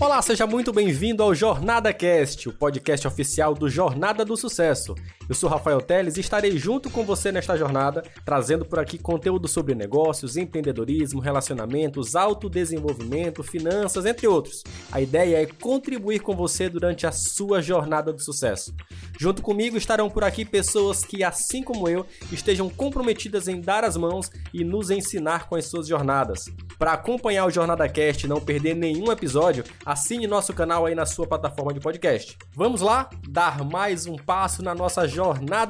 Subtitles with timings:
[0.00, 4.94] Olá, seja muito bem-vindo ao Jornada Cast, o podcast oficial do Jornada do Sucesso.
[5.30, 9.46] Eu sou Rafael Teles e estarei junto com você nesta jornada, trazendo por aqui conteúdo
[9.46, 14.64] sobre negócios, empreendedorismo, relacionamentos, autodesenvolvimento, finanças, entre outros.
[14.90, 18.74] A ideia é contribuir com você durante a sua jornada do sucesso.
[19.20, 23.96] Junto comigo estarão por aqui pessoas que, assim como eu, estejam comprometidas em dar as
[23.96, 26.46] mãos e nos ensinar com as suas jornadas.
[26.76, 31.06] Para acompanhar o Jornada Cast e não perder nenhum episódio, assine nosso canal aí na
[31.06, 32.36] sua plataforma de podcast.
[32.52, 35.19] Vamos lá dar mais um passo na nossa jornada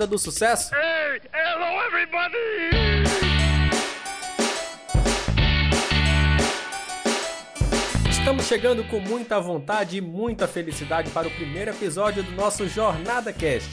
[0.06, 0.72] do sucesso?
[0.72, 2.30] Hey, hello everybody!
[8.08, 13.32] Estamos chegando com muita vontade e muita felicidade para o primeiro episódio do nosso Jornada
[13.32, 13.70] Cast.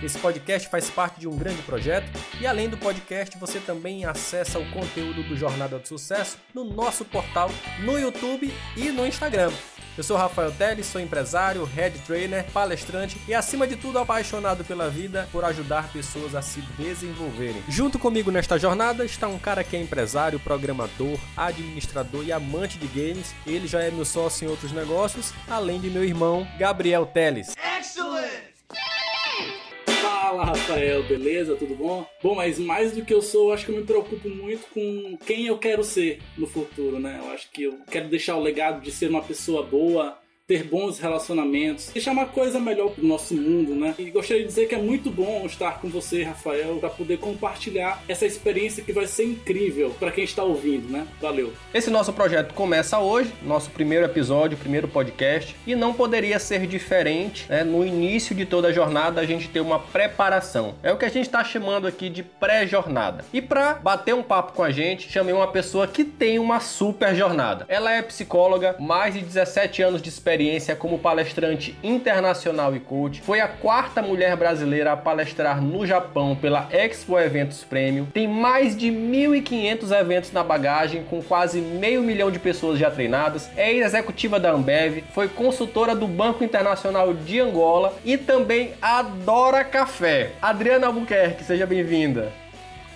[0.00, 2.06] Esse podcast faz parte de um grande projeto
[2.40, 7.04] e além do podcast, você também acessa o conteúdo do Jornada do Sucesso no nosso
[7.04, 9.50] portal, no YouTube e no Instagram.
[9.96, 14.90] Eu sou Rafael Teles, sou empresário, head trainer, palestrante e, acima de tudo, apaixonado pela
[14.90, 17.62] vida por ajudar pessoas a se desenvolverem.
[17.66, 22.86] Junto comigo nesta jornada está um cara que é empresário, programador, administrador e amante de
[22.86, 23.34] games.
[23.46, 27.54] Ele já é meu sócio em outros negócios, além de meu irmão Gabriel Teles.
[27.78, 28.45] Excellent!
[30.36, 31.56] Fala Rafael, beleza?
[31.56, 32.06] Tudo bom?
[32.22, 35.16] Bom, mas mais do que eu sou, eu acho que eu me preocupo muito com
[35.24, 37.18] quem eu quero ser no futuro, né?
[37.24, 41.00] Eu acho que eu quero deixar o legado de ser uma pessoa boa, ter bons
[41.00, 43.96] relacionamentos, deixar uma coisa melhor pro nosso mundo, né?
[43.98, 48.00] E gostaria de dizer que é muito bom estar com você, Rafael, para poder compartilhar
[48.06, 51.04] essa experiência que vai ser incrível para quem está ouvindo, né?
[51.20, 51.52] Valeu.
[51.74, 57.46] Esse nosso projeto começa hoje, nosso primeiro episódio, primeiro podcast, e não poderia ser diferente,
[57.48, 57.64] né?
[57.64, 60.76] No início de toda a jornada a gente ter uma preparação.
[60.80, 63.24] É o que a gente está chamando aqui de pré-jornada.
[63.32, 67.16] E para bater um papo com a gente, chamei uma pessoa que tem uma super
[67.16, 67.64] jornada.
[67.68, 73.22] Ela é psicóloga, mais de 17 anos de experiência experiência como palestrante internacional e coach.
[73.22, 78.04] Foi a quarta mulher brasileira a palestrar no Japão pela Expo Eventos Premium.
[78.06, 83.48] Tem mais de 1.500 eventos na bagagem, com quase meio milhão de pessoas já treinadas.
[83.56, 90.32] É executiva da Ambev, foi consultora do Banco Internacional de Angola e também adora café.
[90.42, 92.45] Adriana Albuquerque, seja bem-vinda.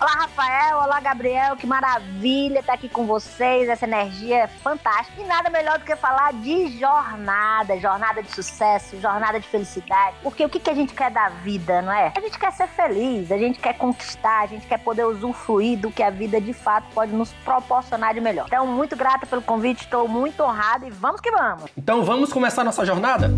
[0.00, 0.78] Olá, Rafael.
[0.78, 1.56] Olá, Gabriel.
[1.56, 3.69] Que maravilha estar aqui com vocês.
[3.69, 5.21] Essa energia é fantástica.
[5.21, 10.16] E nada melhor do que falar de jornada, jornada de sucesso, jornada de felicidade.
[10.22, 12.15] Porque o que, que a gente quer da vida, não é?
[12.16, 15.91] A gente quer ser feliz, a gente quer conquistar, a gente quer poder usufruir do
[15.91, 18.47] que a vida de fato pode nos proporcionar de melhor.
[18.47, 21.71] Então, muito grata pelo convite, estou muito honrada e vamos que vamos.
[21.77, 23.28] Então, vamos começar nossa jornada?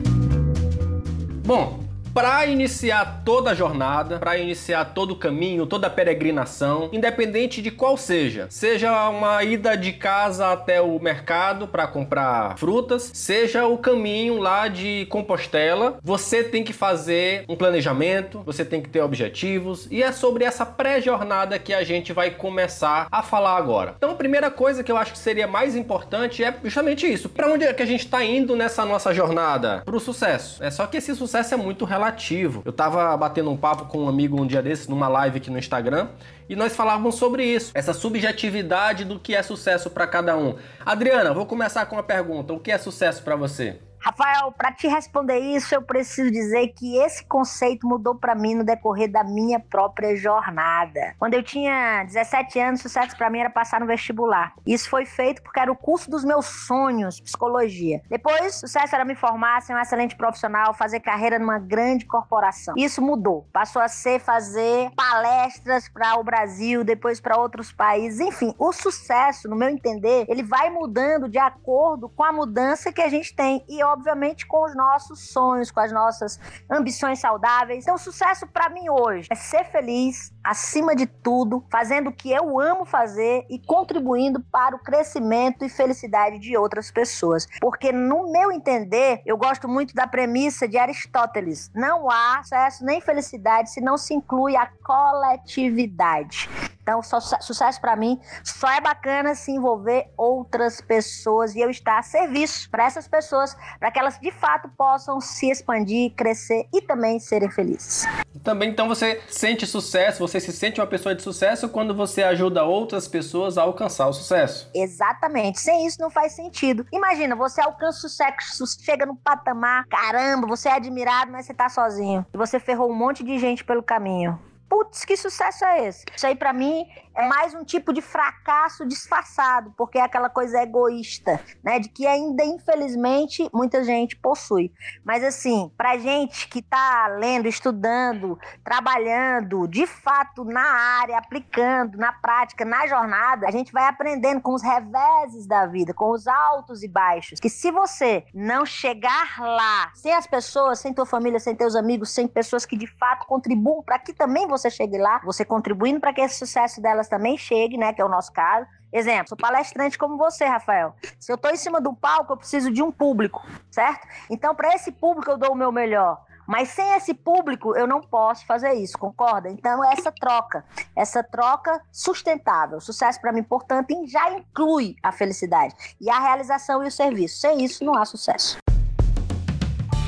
[1.45, 1.82] Bom,
[2.15, 7.71] para iniciar toda a jornada, para iniciar todo o caminho, toda a peregrinação, independente de
[7.71, 8.47] qual seja.
[8.51, 14.69] Seja uma ida de casa até o mercado para comprar frutas, seja o caminho lá
[14.69, 20.13] de Compostela, você tem que fazer um planejamento, você tem que ter objetivos e é
[20.13, 23.95] sobre essa pré-jornada que a gente vai começar a falar agora.
[23.97, 27.29] Então, a primeira coisa que eu acho que seria mais importante é justamente isso.
[27.29, 29.83] Para onde é que a gente está indo nessa nossa jornada?
[29.85, 30.63] Para o sucesso.
[30.63, 32.63] É só que esse sucesso é muito relativo relativo.
[32.65, 35.59] Eu tava batendo um papo com um amigo um dia desses, numa live aqui no
[35.59, 36.09] Instagram,
[36.49, 40.57] e nós falávamos sobre isso, essa subjetividade do que é sucesso para cada um.
[40.85, 43.79] Adriana, vou começar com uma pergunta: o que é sucesso para você?
[44.05, 48.65] Rafael, para te responder isso, eu preciso dizer que esse conceito mudou para mim no
[48.65, 51.15] decorrer da minha própria jornada.
[51.21, 54.55] Quando eu tinha 17 anos, sucesso para mim era passar no vestibular.
[54.67, 58.03] Isso foi feito porque era o curso dos meus sonhos, psicologia.
[58.11, 62.75] Depois, sucesso era me formar, ser um excelente profissional, fazer carreira numa grande corporação.
[62.77, 63.47] Isso mudou.
[63.53, 68.19] Passou a ser fazer palestras para o Brasil, depois para outros países.
[68.19, 73.01] Enfim, o sucesso, no meu entender, ele vai mudando de acordo com a mudança que
[73.01, 73.65] a gente tem.
[73.69, 77.85] E obviamente, com os nossos sonhos, com as nossas ambições saudáveis.
[77.85, 82.61] Então, sucesso para mim hoje é ser feliz, acima de tudo, fazendo o que eu
[82.61, 87.47] amo fazer e contribuindo para o crescimento e felicidade de outras pessoas.
[87.61, 93.01] Porque, no meu entender, eu gosto muito da premissa de Aristóteles: não há sucesso nem
[93.01, 96.49] felicidade se não se inclui a coletividade.
[96.83, 102.03] Então, sucesso para mim só é bacana se envolver outras pessoas e eu estar a
[102.03, 107.19] serviço para essas pessoas, para que elas de fato possam se expandir, crescer e também
[107.19, 108.07] serem felizes.
[108.45, 112.63] Também então você sente sucesso, você se sente uma pessoa de sucesso quando você ajuda
[112.63, 114.71] outras pessoas a alcançar o sucesso.
[114.73, 115.59] Exatamente.
[115.59, 116.87] Sem isso não faz sentido.
[116.93, 121.69] Imagina, você alcança o sucesso, chega no patamar, caramba, você é admirado, mas você tá
[121.69, 122.25] sozinho.
[122.33, 124.39] E você ferrou um monte de gente pelo caminho
[124.73, 126.03] putz, que sucesso é esse?
[126.17, 130.63] Isso aí para mim é mais um tipo de fracasso disfarçado, porque é aquela coisa
[130.63, 131.79] egoísta, né?
[131.79, 134.73] De que ainda, infelizmente, muita gente possui.
[135.05, 142.13] Mas assim, pra gente que tá lendo, estudando, trabalhando, de fato, na área, aplicando, na
[142.13, 146.83] prática, na jornada, a gente vai aprendendo com os reveses da vida, com os altos
[146.83, 147.41] e baixos.
[147.41, 152.11] Que se você não chegar lá, sem as pessoas, sem tua família, sem teus amigos,
[152.11, 156.13] sem pessoas que de fato contribuam para que também você chegue lá, você contribuindo para
[156.13, 158.67] que esse sucesso delas também chegue, né, que é o nosso caso.
[158.93, 160.95] Exemplo, sou palestrante como você, Rafael.
[161.19, 164.07] Se eu estou em cima do palco, eu preciso de um público, certo?
[164.31, 166.23] Então, para esse público, eu dou o meu melhor.
[166.47, 169.49] Mas sem esse público, eu não posso fazer isso, concorda?
[169.49, 170.65] Então, essa troca,
[170.95, 176.89] essa troca sustentável, sucesso para mim, portanto, já inclui a felicidade e a realização e
[176.89, 177.41] o serviço.
[177.41, 178.62] Sem isso, não há sucesso.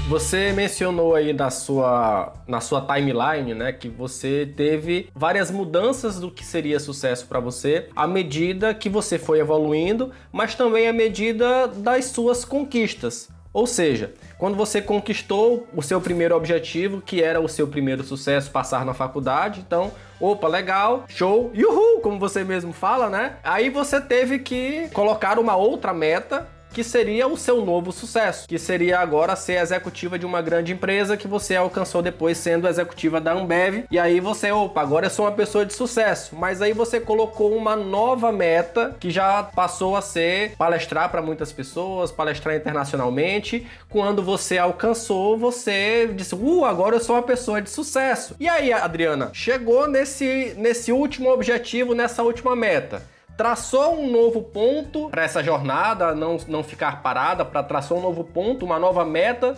[0.07, 6.31] Você mencionou aí na sua, na sua timeline, né, que você teve várias mudanças do
[6.31, 11.67] que seria sucesso para você à medida que você foi evoluindo, mas também à medida
[11.67, 13.31] das suas conquistas.
[13.51, 18.51] Ou seja, quando você conquistou o seu primeiro objetivo, que era o seu primeiro sucesso,
[18.51, 19.91] passar na faculdade, então,
[20.21, 23.37] opa, legal, show, uhul, como você mesmo fala, né?
[23.43, 28.59] Aí você teve que colocar uma outra meta que seria o seu novo sucesso, que
[28.59, 33.33] seria agora ser executiva de uma grande empresa que você alcançou depois sendo executiva da
[33.33, 33.85] Ambev.
[33.91, 36.35] E aí você, opa, agora eu sou uma pessoa de sucesso.
[36.35, 41.53] Mas aí você colocou uma nova meta que já passou a ser palestrar para muitas
[41.53, 43.67] pessoas, palestrar internacionalmente.
[43.89, 48.35] Quando você alcançou, você disse: "Uh, agora eu sou uma pessoa de sucesso".
[48.41, 55.09] E aí, Adriana, chegou nesse nesse último objetivo, nessa última meta traçou um novo ponto
[55.11, 59.57] para essa jornada, não, não ficar parada, para traçar um novo ponto, uma nova meta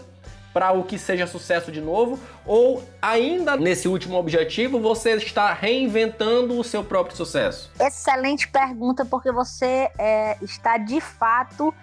[0.57, 6.59] para o que seja sucesso de novo, ou ainda nesse último objetivo você está reinventando
[6.59, 7.71] o seu próprio sucesso?
[7.79, 11.75] Excelente pergunta, porque você é, está de fato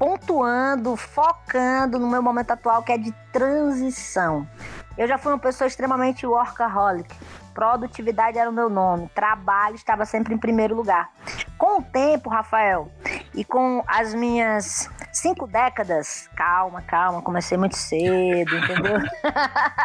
[0.00, 4.48] pontuando, focando no meu momento atual que é de transição.
[4.98, 7.14] Eu já fui uma pessoa extremamente workaholic.
[7.54, 9.08] Produtividade era o meu nome.
[9.14, 11.10] Trabalho estava sempre em primeiro lugar.
[11.58, 12.90] Com o tempo, Rafael,
[13.34, 18.98] e com as minhas cinco décadas, calma, calma, comecei muito cedo, entendeu?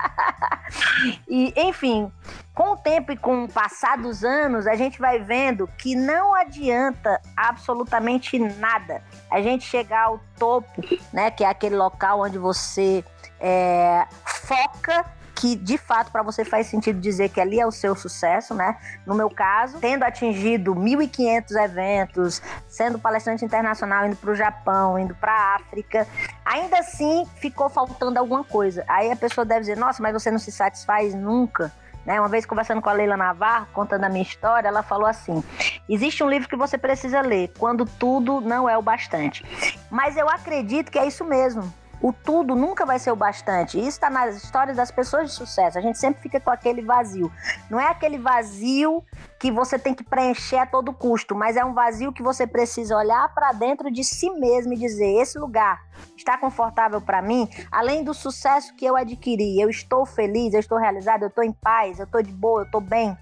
[1.27, 2.11] e, enfim,
[2.53, 6.33] com o tempo e com o passar dos anos, a gente vai vendo que não
[6.33, 10.81] adianta absolutamente nada a gente chegar ao topo,
[11.13, 11.29] né?
[11.29, 13.03] Que é aquele local onde você
[13.39, 15.05] é, foca
[15.39, 18.75] que de fato para você faz sentido dizer que ali é o seu sucesso, né?
[19.05, 25.13] No meu caso, tendo atingido 1.500 eventos, sendo palestrante internacional, indo para o Japão, indo
[25.15, 26.07] para a África,
[26.43, 28.83] ainda assim ficou faltando alguma coisa.
[28.87, 31.71] Aí a pessoa deve dizer: Nossa, mas você não se satisfaz nunca.
[32.03, 32.19] Né?
[32.19, 35.43] Uma vez conversando com a Leila Navarro, contando a minha história, ela falou assim:
[35.87, 39.45] existe um livro que você precisa ler quando tudo não é o bastante.
[39.91, 43.77] Mas eu acredito que é isso mesmo o tudo nunca vai ser o bastante.
[43.77, 45.77] Isso está nas histórias das pessoas de sucesso.
[45.77, 47.31] A gente sempre fica com aquele vazio.
[47.69, 49.03] Não é aquele vazio
[49.39, 52.95] que você tem que preencher a todo custo, mas é um vazio que você precisa
[52.95, 55.81] olhar para dentro de si mesmo e dizer: esse lugar
[56.15, 59.59] está confortável para mim, além do sucesso que eu adquiri.
[59.59, 62.65] Eu estou feliz, eu estou realizado, eu estou em paz, eu estou de boa, eu
[62.65, 63.17] estou bem.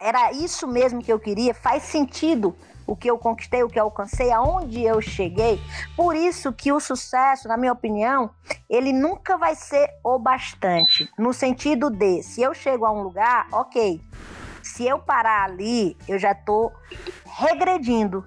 [0.00, 1.54] Era isso mesmo que eu queria.
[1.54, 2.54] Faz sentido
[2.86, 5.60] o que eu conquistei, o que eu alcancei, aonde eu cheguei.
[5.96, 8.30] Por isso que o sucesso, na minha opinião,
[8.68, 13.46] ele nunca vai ser o bastante, no sentido de, se eu chego a um lugar,
[13.52, 14.00] OK.
[14.62, 16.72] Se eu parar ali, eu já estou
[17.38, 18.26] regredindo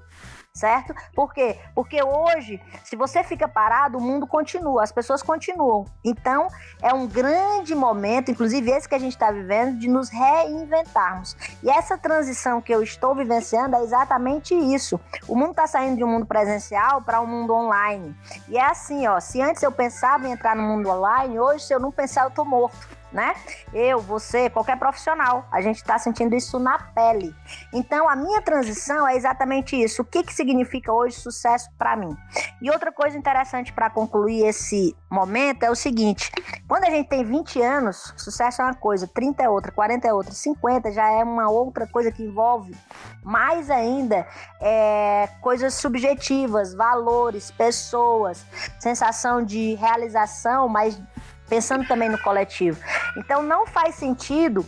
[0.58, 0.94] certo?
[1.14, 1.58] Por quê?
[1.76, 5.86] Porque hoje, se você fica parado, o mundo continua, as pessoas continuam.
[6.04, 6.48] Então,
[6.82, 11.38] é um grande momento, inclusive esse que a gente está vivendo, de nos reinventarmos.
[11.62, 15.00] E essa transição que eu estou vivenciando é exatamente isso.
[15.28, 18.16] O mundo está saindo de um mundo presencial para um mundo online.
[18.48, 21.74] E é assim, ó, se antes eu pensava em entrar no mundo online, hoje, se
[21.74, 23.34] eu não pensar, eu tô morto né?
[23.74, 27.34] Eu, você, qualquer profissional, a gente está sentindo isso na pele.
[27.74, 30.02] Então, a minha transição é exatamente isso.
[30.02, 32.16] O que, que significa hoje sucesso para mim?
[32.62, 36.32] E outra coisa interessante para concluir esse momento é o seguinte:
[36.68, 40.14] quando a gente tem 20 anos, sucesso é uma coisa, 30 é outra, 40 é
[40.14, 42.76] outra, 50 já é uma outra coisa que envolve
[43.24, 44.28] mais ainda
[44.62, 48.46] é, coisas subjetivas, valores, pessoas,
[48.80, 51.00] sensação de realização, mas
[51.48, 52.80] pensando também no coletivo.
[53.18, 54.66] Então não faz sentido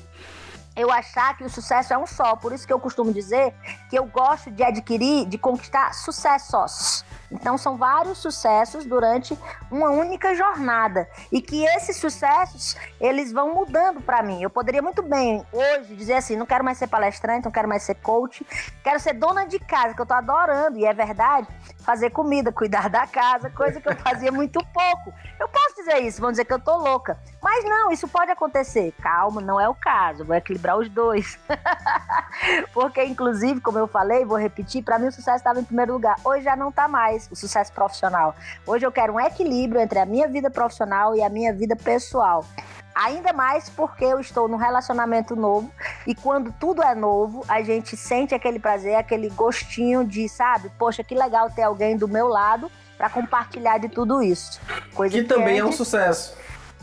[0.80, 2.36] eu achar que o sucesso é um só.
[2.36, 3.54] Por isso que eu costumo dizer
[3.90, 7.04] que eu gosto de adquirir, de conquistar sucessos.
[7.32, 9.38] Então são vários sucessos durante
[9.70, 14.42] uma única jornada e que esses sucessos eles vão mudando para mim.
[14.42, 17.84] Eu poderia muito bem hoje dizer assim, não quero mais ser palestrante, não quero mais
[17.84, 18.46] ser coach,
[18.84, 21.48] quero ser dona de casa, que eu tô adorando e é verdade,
[21.80, 25.14] fazer comida, cuidar da casa, coisa que eu fazia muito pouco.
[25.40, 28.94] Eu posso dizer isso, vão dizer que eu tô louca, mas não, isso pode acontecer.
[29.02, 31.38] Calma, não é o caso, vou equilibrar os dois.
[32.74, 36.16] Porque inclusive, como eu falei, vou repetir, para mim o sucesso estava em primeiro lugar.
[36.24, 38.36] Hoje já não tá mais mais o sucesso profissional.
[38.66, 42.46] Hoje eu quero um equilíbrio entre a minha vida profissional e a minha vida pessoal.
[42.94, 45.72] Ainda mais porque eu estou num relacionamento novo
[46.06, 51.04] e quando tudo é novo, a gente sente aquele prazer, aquele gostinho de, sabe, poxa,
[51.04, 54.60] que legal ter alguém do meu lado para compartilhar de tudo isso.
[54.94, 55.62] Coisa que, que também antes...
[55.62, 56.39] é um sucesso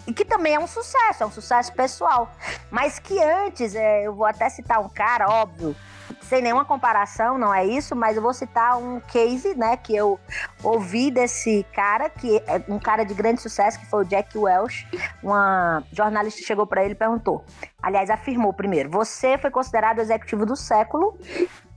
[0.06, 2.30] e que também é um sucesso, é um sucesso pessoal.
[2.70, 5.75] Mas que antes, é, eu vou até citar um cara, óbvio,
[6.22, 10.18] sem nenhuma comparação, não é isso, mas eu vou citar um case, né, que eu
[10.62, 14.86] ouvi desse cara, que é um cara de grande sucesso, que foi o Jack Welch.
[15.22, 17.44] Uma jornalista chegou para ele e perguntou,
[17.82, 21.18] aliás, afirmou primeiro: "Você foi considerado executivo do século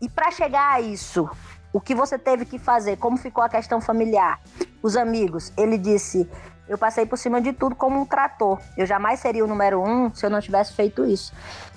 [0.02, 1.30] e para chegar a isso,
[1.72, 2.98] o que você teve que fazer?
[2.98, 4.40] Como ficou a questão familiar?
[4.82, 6.30] Os amigos?" Ele disse:
[6.70, 8.60] eu passei por cima de tudo como um trator.
[8.78, 11.34] Eu jamais seria o número um se eu não tivesse feito isso.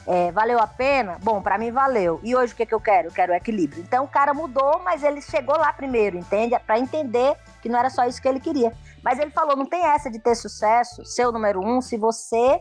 [0.06, 1.16] É, valeu a pena?
[1.22, 2.20] Bom, para mim valeu.
[2.22, 3.08] E hoje o que, que eu quero?
[3.08, 3.82] Eu quero equilíbrio.
[3.82, 6.58] Então o cara mudou, mas ele chegou lá primeiro, entende?
[6.58, 8.72] Para entender que não era só isso que ele queria.
[9.02, 12.60] Mas ele falou: não tem essa de ter sucesso, ser o número um, se você.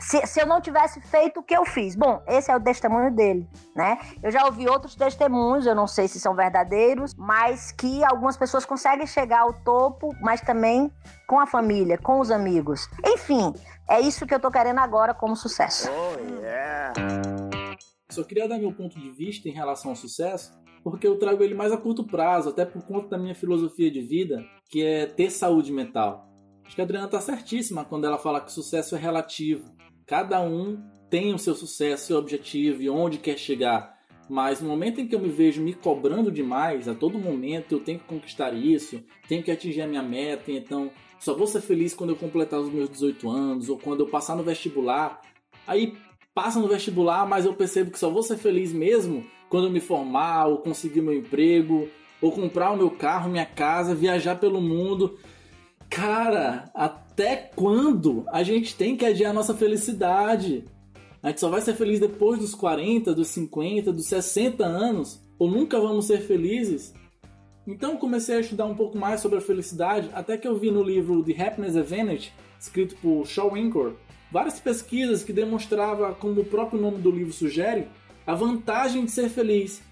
[0.00, 1.94] Se, se eu não tivesse feito o que eu fiz.
[1.94, 3.98] Bom, esse é o testemunho dele, né?
[4.20, 8.64] Eu já ouvi outros testemunhos, eu não sei se são verdadeiros, mas que algumas pessoas
[8.64, 10.90] conseguem chegar ao topo, mas também
[11.28, 12.88] com a família, com os amigos.
[13.06, 13.54] Enfim,
[13.88, 15.88] é isso que eu tô querendo agora como sucesso.
[15.88, 17.41] Oh, yeah.
[18.12, 20.52] Só queria dar meu ponto de vista em relação ao sucesso,
[20.84, 24.02] porque eu trago ele mais a curto prazo, até por conta da minha filosofia de
[24.02, 26.28] vida, que é ter saúde mental.
[26.64, 29.74] Acho que a Adriana tá certíssima quando ela fala que sucesso é relativo.
[30.06, 33.98] Cada um tem o seu sucesso, seu objetivo e onde quer chegar.
[34.28, 37.80] Mas no momento em que eu me vejo me cobrando demais, a todo momento eu
[37.80, 41.94] tenho que conquistar isso, tenho que atingir a minha meta, então só vou ser feliz
[41.94, 45.20] quando eu completar os meus 18 anos ou quando eu passar no vestibular.
[45.66, 45.94] Aí
[46.34, 49.80] passa no vestibular, mas eu percebo que só vou ser feliz mesmo quando eu me
[49.80, 51.88] formar ou conseguir meu emprego
[52.20, 55.18] ou comprar o meu carro, minha casa, viajar pelo mundo.
[55.90, 60.64] Cara, até quando a gente tem que adiar a nossa felicidade?
[61.22, 65.20] A gente só vai ser feliz depois dos 40, dos 50, dos 60 anos?
[65.38, 66.94] Ou nunca vamos ser felizes?
[67.66, 70.82] Então comecei a estudar um pouco mais sobre a felicidade, até que eu vi no
[70.82, 73.94] livro The Happiness Advantage, escrito por Shaw Winkor,
[74.32, 77.86] várias pesquisas que demonstravam, como o próprio nome do livro sugere,
[78.26, 79.82] a vantagem de ser feliz.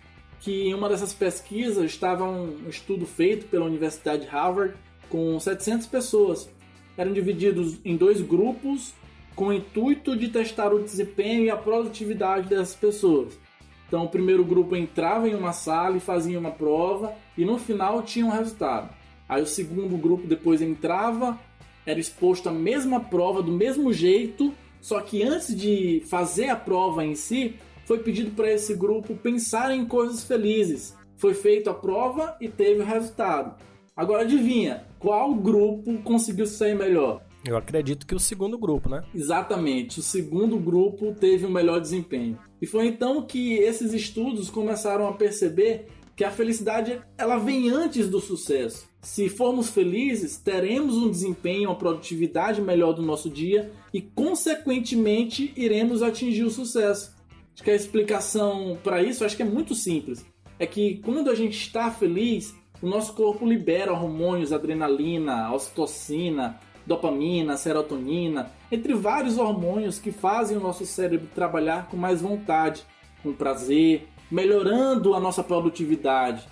[0.41, 4.75] Que em uma dessas pesquisas estava um estudo feito pela Universidade de Harvard
[5.11, 6.49] com 700 pessoas.
[6.97, 8.95] Eram divididos em dois grupos
[9.37, 13.39] com o intuito de testar o desempenho e a produtividade dessas pessoas.
[13.87, 18.03] Então, o primeiro grupo entrava em uma sala e fazia uma prova e no final
[18.03, 18.95] tinha um resultado.
[19.29, 21.39] Aí o segundo grupo depois entrava,
[21.87, 27.05] era exposto à mesma prova do mesmo jeito, só que antes de fazer a prova
[27.05, 30.97] em si, foi pedido para esse grupo pensar em coisas felizes.
[31.17, 33.61] Foi feita a prova e teve o resultado.
[33.97, 37.23] Agora adivinha, qual grupo conseguiu sair melhor?
[37.45, 39.03] Eu acredito que o segundo grupo, né?
[39.15, 42.39] Exatamente, o segundo grupo teve o melhor desempenho.
[42.61, 45.89] E foi então que esses estudos começaram a perceber
[46.21, 48.87] que a felicidade ela vem antes do sucesso.
[49.01, 56.03] Se formos felizes, teremos um desempenho, uma produtividade melhor do nosso dia e, consequentemente, iremos
[56.03, 57.17] atingir o sucesso.
[57.55, 60.23] Acho que a explicação para isso acho que é muito simples.
[60.59, 67.57] É que quando a gente está feliz, o nosso corpo libera hormônios, adrenalina, ocitocina, dopamina,
[67.57, 72.85] serotonina, entre vários hormônios que fazem o nosso cérebro trabalhar com mais vontade,
[73.23, 76.47] com prazer, melhorando a nossa produtividade.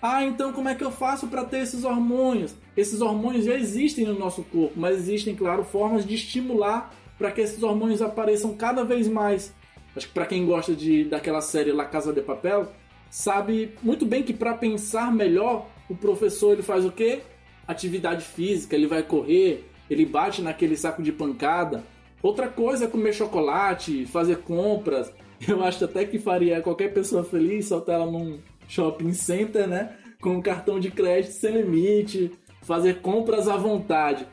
[0.00, 2.54] Ah, então como é que eu faço para ter esses hormônios?
[2.76, 7.40] Esses hormônios já existem no nosso corpo, mas existem, claro, formas de estimular para que
[7.40, 9.54] esses hormônios apareçam cada vez mais.
[9.94, 12.66] Acho que para quem gosta de daquela série La Casa de Papel,
[13.08, 17.20] sabe muito bem que para pensar melhor, o professor ele faz o quê?
[17.68, 21.84] Atividade física, ele vai correr, ele bate naquele saco de pancada.
[22.22, 25.12] Outra coisa é comer chocolate, fazer compras,
[25.48, 29.96] eu acho até que faria qualquer pessoa feliz soltar ela num shopping center, né?
[30.20, 32.30] Com um cartão de crédito sem limite,
[32.62, 34.26] fazer compras à vontade.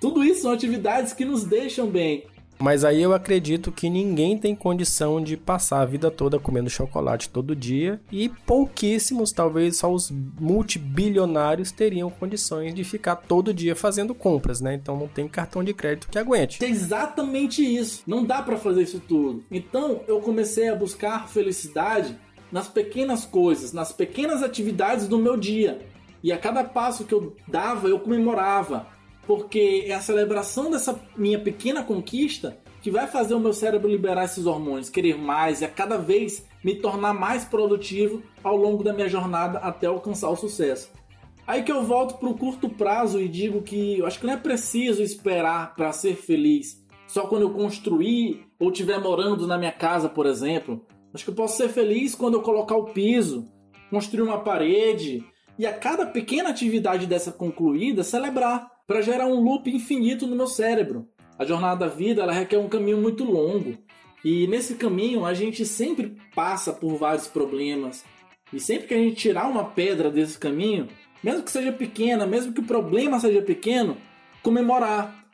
[0.00, 2.24] Tudo isso são atividades que nos deixam bem.
[2.60, 7.30] Mas aí eu acredito que ninguém tem condição de passar a vida toda comendo chocolate
[7.30, 14.14] todo dia e pouquíssimos, talvez só os multibilionários teriam condições de ficar todo dia fazendo
[14.14, 14.74] compras, né?
[14.74, 16.62] Então não tem cartão de crédito que aguente.
[16.62, 18.02] É exatamente isso.
[18.06, 19.42] Não dá para fazer isso tudo.
[19.50, 22.14] Então eu comecei a buscar felicidade
[22.52, 25.78] nas pequenas coisas, nas pequenas atividades do meu dia.
[26.22, 28.86] E a cada passo que eu dava, eu comemorava
[29.26, 34.24] porque é a celebração dessa minha pequena conquista que vai fazer o meu cérebro liberar
[34.24, 38.92] esses hormônios, querer mais e a cada vez me tornar mais produtivo ao longo da
[38.92, 40.90] minha jornada até alcançar o sucesso.
[41.46, 44.34] Aí que eu volto para o curto prazo e digo que eu acho que não
[44.34, 46.80] é preciso esperar para ser feliz.
[47.08, 50.86] Só quando eu construir ou estiver morando na minha casa, por exemplo.
[51.12, 53.48] Acho que eu posso ser feliz quando eu colocar o piso,
[53.90, 55.24] construir uma parede
[55.58, 60.48] e a cada pequena atividade dessa concluída celebrar para gerar um loop infinito no meu
[60.48, 61.06] cérebro.
[61.38, 63.78] A jornada da vida ela requer um caminho muito longo.
[64.24, 68.04] E nesse caminho a gente sempre passa por vários problemas.
[68.52, 70.88] E sempre que a gente tirar uma pedra desse caminho,
[71.22, 73.96] mesmo que seja pequena, mesmo que o problema seja pequeno,
[74.42, 75.24] comemorar.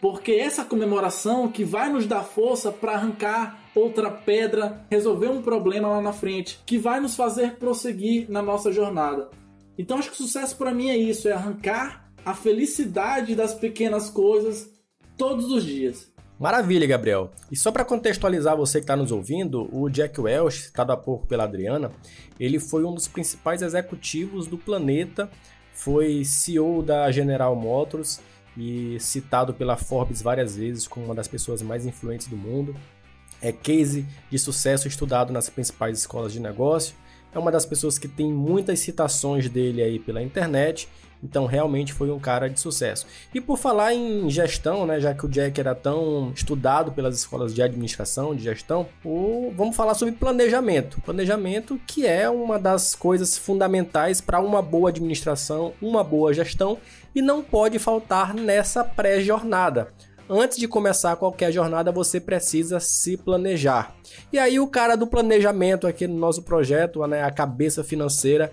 [0.00, 5.88] Porque essa comemoração que vai nos dar força para arrancar outra pedra, resolver um problema
[5.88, 9.28] lá na frente, que vai nos fazer prosseguir na nossa jornada.
[9.76, 14.70] Então acho que sucesso para mim é isso, é arrancar a felicidade das pequenas coisas
[15.16, 16.12] todos os dias.
[16.38, 17.30] Maravilha, Gabriel.
[17.50, 21.26] E só para contextualizar você que está nos ouvindo, o Jack Welch, citado há pouco
[21.26, 21.92] pela Adriana,
[22.40, 25.30] ele foi um dos principais executivos do planeta,
[25.72, 28.20] foi CEO da General Motors
[28.56, 32.74] e citado pela Forbes várias vezes como uma das pessoas mais influentes do mundo.
[33.40, 36.96] É case de sucesso estudado nas principais escolas de negócio.
[37.32, 40.88] É uma das pessoas que tem muitas citações dele aí pela internet
[41.22, 43.06] então realmente foi um cara de sucesso.
[43.34, 47.54] E por falar em gestão, né, já que o Jack era tão estudado pelas escolas
[47.54, 49.52] de administração, de gestão, o...
[49.56, 51.00] vamos falar sobre planejamento.
[51.00, 56.78] Planejamento que é uma das coisas fundamentais para uma boa administração, uma boa gestão
[57.14, 59.88] e não pode faltar nessa pré-jornada.
[60.28, 63.94] Antes de começar qualquer jornada, você precisa se planejar.
[64.32, 68.50] E aí o cara do planejamento aqui no nosso projeto, né, a cabeça financeira,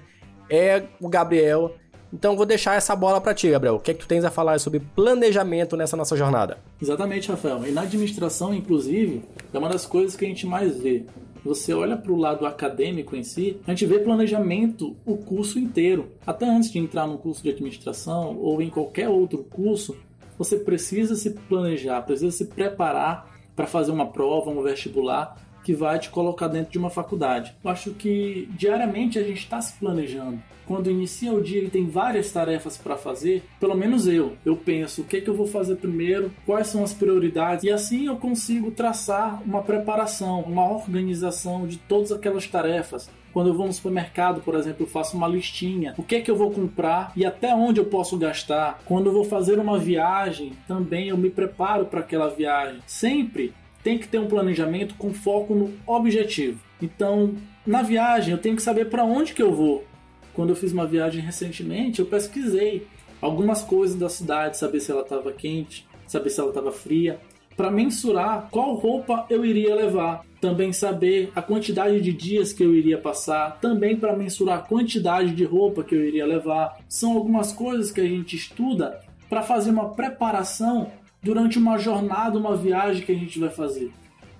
[0.50, 1.74] é o Gabriel
[2.14, 3.76] então vou deixar essa bola para ti, Gabriel.
[3.76, 6.58] O que é que tu tens a falar sobre planejamento nessa nossa jornada?
[6.82, 7.66] Exatamente, Rafael.
[7.66, 11.06] E na administração, inclusive, é uma das coisas que a gente mais vê.
[11.44, 16.12] Você olha para o lado acadêmico em si, a gente vê planejamento o curso inteiro.
[16.26, 19.98] Até antes de entrar no curso de administração ou em qualquer outro curso,
[20.38, 26.00] você precisa se planejar, precisa se preparar para fazer uma prova, um vestibular que vai
[26.00, 27.56] te colocar dentro de uma faculdade.
[27.64, 30.42] Eu acho que diariamente a gente está se planejando.
[30.72, 35.02] Quando inicia o dia ele tem várias tarefas para fazer, pelo menos eu, eu penso
[35.02, 38.72] o que, que eu vou fazer primeiro, quais são as prioridades, e assim eu consigo
[38.72, 43.10] traçar uma preparação, uma organização de todas aquelas tarefas.
[43.34, 45.94] Quando eu vou no supermercado, por exemplo, eu faço uma listinha.
[45.98, 48.80] O que é que eu vou comprar e até onde eu posso gastar.
[48.86, 52.80] Quando eu vou fazer uma viagem, também eu me preparo para aquela viagem.
[52.88, 53.54] Sempre
[53.84, 56.62] tem que ter um planejamento com foco no objetivo.
[56.82, 57.36] Então,
[57.68, 59.91] na viagem, eu tenho que saber para onde que eu vou.
[60.34, 62.88] Quando eu fiz uma viagem recentemente, eu pesquisei
[63.22, 67.20] algumas coisas da cidade, saber se ela estava quente, saber se ela estava fria,
[67.56, 70.26] para mensurar qual roupa eu iria levar.
[70.40, 75.36] Também saber a quantidade de dias que eu iria passar, também para mensurar a quantidade
[75.36, 76.80] de roupa que eu iria levar.
[76.90, 80.92] São algumas coisas que a gente estuda para fazer uma preparação
[81.22, 83.92] durante uma jornada, uma viagem que a gente vai fazer.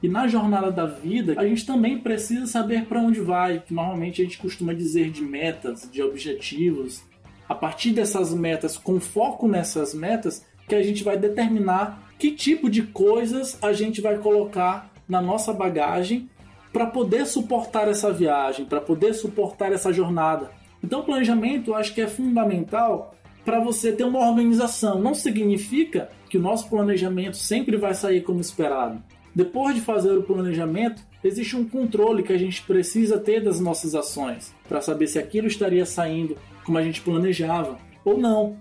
[0.02, 4.22] E na jornada da vida, a gente também precisa saber para onde vai, que normalmente
[4.22, 7.04] a gente costuma dizer de metas, de objetivos.
[7.48, 12.70] A partir dessas metas, com foco nessas metas, que a gente vai determinar que tipo
[12.70, 16.30] de coisas a gente vai colocar na nossa bagagem
[16.72, 20.52] para poder suportar essa viagem, para poder suportar essa jornada.
[20.84, 25.00] Então, o planejamento eu acho que é fundamental para você ter uma organização.
[25.00, 29.04] Não significa que o nosso planejamento sempre vai sair como esperado.
[29.34, 33.96] Depois de fazer o planejamento, existe um controle que a gente precisa ter das nossas
[33.96, 38.58] ações para saber se aquilo estaria saindo como a gente planejava ou não.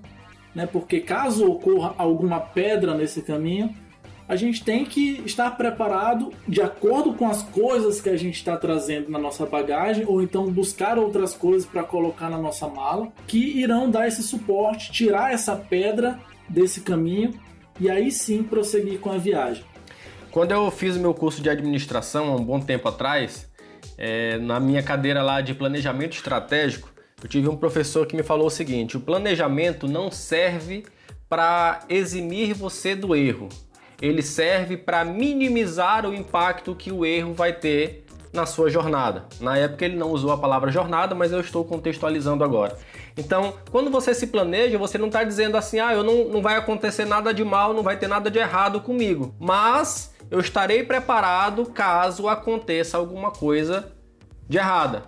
[0.55, 0.67] Né?
[0.67, 3.75] Porque caso ocorra alguma pedra nesse caminho,
[4.29, 8.57] a gente tem que estar preparado de acordo com as coisas que a gente está
[8.57, 13.59] trazendo na nossa bagagem, ou então buscar outras coisas para colocar na nossa mala, que
[13.59, 17.33] irão dar esse suporte, tirar essa pedra desse caminho
[17.81, 19.65] e aí sim prosseguir com a viagem.
[20.31, 23.51] Quando eu fiz o meu curso de administração há um bom tempo atrás,
[23.99, 26.89] é, na minha cadeira lá de planejamento estratégico,
[27.21, 30.85] eu tive um professor que me falou o seguinte: o planejamento não serve
[31.29, 33.49] para eximir você do erro,
[34.01, 39.25] ele serve para minimizar o impacto que o erro vai ter na sua jornada.
[39.41, 42.79] Na época ele não usou a palavra jornada, mas eu estou contextualizando agora.
[43.17, 46.57] Então, quando você se planeja, você não está dizendo assim, ah, eu não, não vai
[46.57, 49.35] acontecer nada de mal, não vai ter nada de errado comigo.
[49.39, 53.93] Mas eu estarei preparado caso aconteça alguma coisa
[54.49, 55.05] de errada.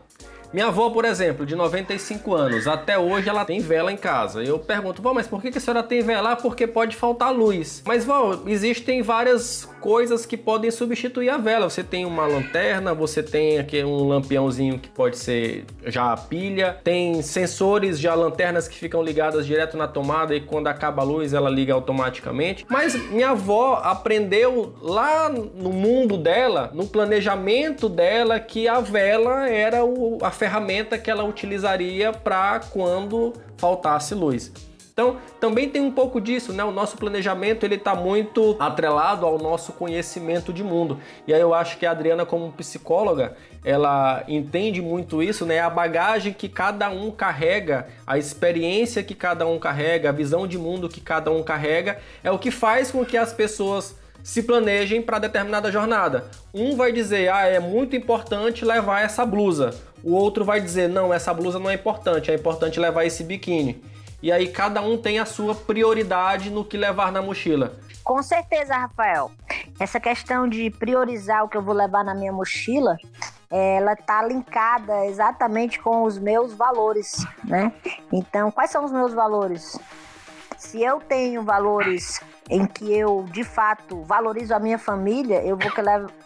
[0.53, 4.43] Minha avó, por exemplo, de 95 anos, até hoje ela tem vela em casa.
[4.43, 6.33] Eu pergunto, vó, mas por que a senhora tem vela?
[6.33, 7.83] Ah, porque pode faltar luz.
[7.87, 11.69] Mas, vó, existem várias coisas que podem substituir a vela.
[11.69, 16.79] Você tem uma lanterna, você tem aqui um lampiãozinho que pode ser já a pilha,
[16.85, 21.33] tem sensores já lanternas que ficam ligadas direto na tomada e quando acaba a luz
[21.33, 22.65] ela liga automaticamente.
[22.69, 29.85] Mas minha avó aprendeu lá no mundo dela, no planejamento dela, que a vela era
[29.85, 34.51] o, a ferramenta que ela utilizaria para quando faltasse luz.
[34.93, 36.65] Então, também tem um pouco disso, né?
[36.65, 40.99] O nosso planejamento ele está muito atrelado ao nosso conhecimento de mundo.
[41.29, 45.61] E aí eu acho que a Adriana, como psicóloga, ela entende muito isso, né?
[45.61, 50.59] A bagagem que cada um carrega, a experiência que cada um carrega, a visão de
[50.59, 55.03] mundo que cada um carrega, é o que faz com que as pessoas se planejem
[55.03, 56.31] para determinada jornada.
[56.55, 59.75] Um vai dizer, ah, é muito importante levar essa blusa.
[60.03, 63.83] O outro vai dizer: não, essa blusa não é importante, é importante levar esse biquíni.
[64.23, 67.75] E aí cada um tem a sua prioridade no que levar na mochila.
[68.05, 69.31] Com certeza, Rafael.
[69.79, 72.97] Essa questão de priorizar o que eu vou levar na minha mochila,
[73.51, 77.73] ela tá linkada exatamente com os meus valores, né?
[78.13, 79.79] Então, quais são os meus valores?
[80.57, 82.21] Se eu tenho valores
[82.53, 85.73] em que eu de fato valorizo a minha família, eu vou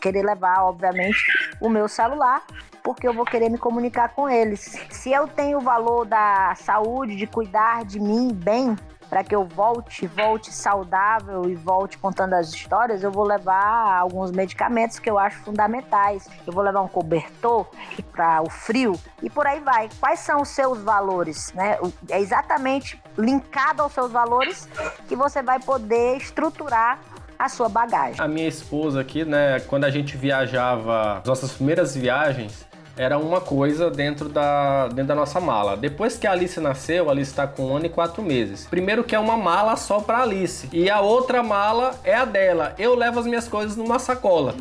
[0.01, 1.23] querer levar, obviamente,
[1.61, 2.45] o meu celular,
[2.83, 4.77] porque eu vou querer me comunicar com eles.
[4.91, 8.77] Se eu tenho o valor da saúde, de cuidar de mim bem,
[9.09, 14.31] para que eu volte, volte saudável e volte contando as histórias, eu vou levar alguns
[14.31, 16.29] medicamentos que eu acho fundamentais.
[16.47, 17.67] Eu vou levar um cobertor
[18.13, 19.89] para o frio e por aí vai.
[20.01, 21.79] Quais são os seus valores, né?
[22.09, 24.69] É exatamente linkado aos seus valores
[25.09, 26.99] que você vai poder estruturar
[27.39, 28.21] a sua bagagem.
[28.21, 32.67] A minha esposa aqui, né, quando a gente viajava, nossas primeiras viagens,
[32.97, 35.77] era uma coisa dentro da, dentro da nossa mala.
[35.77, 38.67] Depois que a Alice nasceu, a Alice está com um ano e quatro meses.
[38.67, 40.69] Primeiro que é uma mala só para Alice.
[40.73, 42.75] E a outra mala é a dela.
[42.79, 44.55] Eu levo as minhas coisas numa sacola.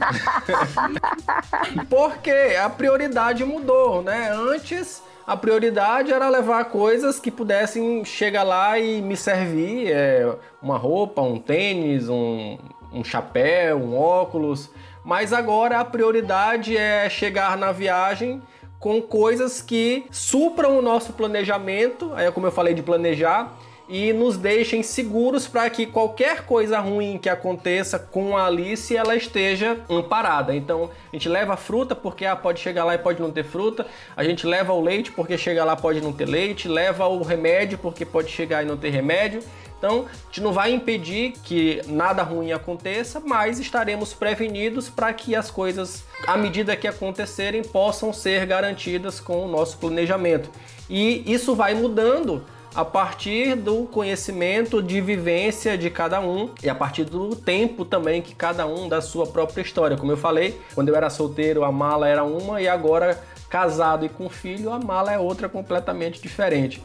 [1.89, 4.31] Porque a prioridade mudou, né?
[4.31, 10.77] Antes a prioridade era levar coisas que pudessem chegar lá e me servir, é, uma
[10.77, 12.57] roupa, um tênis, um,
[12.93, 14.69] um chapéu, um óculos
[15.05, 18.41] mas agora a prioridade é chegar na viagem
[18.79, 23.55] com coisas que supram o nosso planejamento, aí é como eu falei de planejar,
[23.87, 29.15] e nos deixem seguros para que qualquer coisa ruim que aconteça com a Alice ela
[29.15, 30.55] esteja amparada.
[30.55, 33.43] Então a gente leva a fruta porque ah, pode chegar lá e pode não ter
[33.43, 33.85] fruta,
[34.17, 37.77] a gente leva o leite porque chega lá pode não ter leite, leva o remédio
[37.77, 39.43] porque pode chegar e não ter remédio.
[39.77, 45.35] Então, a gente não vai impedir que nada ruim aconteça, mas estaremos prevenidos para que
[45.35, 50.49] as coisas, à medida que acontecerem, possam ser garantidas com o nosso planejamento.
[50.89, 52.43] E isso vai mudando
[52.75, 58.21] a partir do conhecimento de vivência de cada um e a partir do tempo também
[58.21, 59.95] que cada um da sua própria história.
[59.95, 64.09] Como eu falei, quando eu era solteiro, a mala era uma e agora casado e
[64.09, 66.83] com filho, a mala é outra completamente diferente.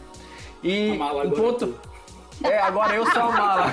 [0.63, 1.75] E um ponto,
[2.45, 3.67] é, agora eu sou a mala.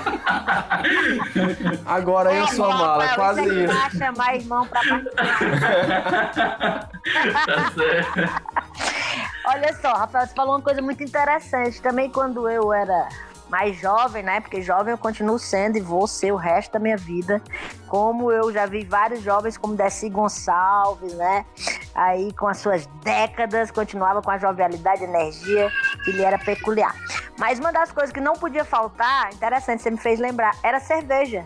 [1.86, 3.73] Agora eu sou a mala, é quase isso.
[3.73, 6.89] Vai chamar irmão pra participar.
[7.45, 8.19] tá certo.
[9.45, 11.82] Olha só, Rafael, você falou uma coisa muito interessante.
[11.82, 13.08] Também quando eu era
[13.50, 14.40] mais jovem, né?
[14.40, 17.42] Porque jovem eu continuo sendo e vou ser o resto da minha vida.
[17.88, 21.46] Como eu já vi vários jovens como Desi Gonçalves, né?
[21.96, 25.72] Aí com as suas décadas, continuava com a jovialidade, energia
[26.04, 26.96] que lhe era peculiar.
[27.38, 31.46] Mas uma das coisas que não podia faltar, interessante, você me fez lembrar, era cerveja.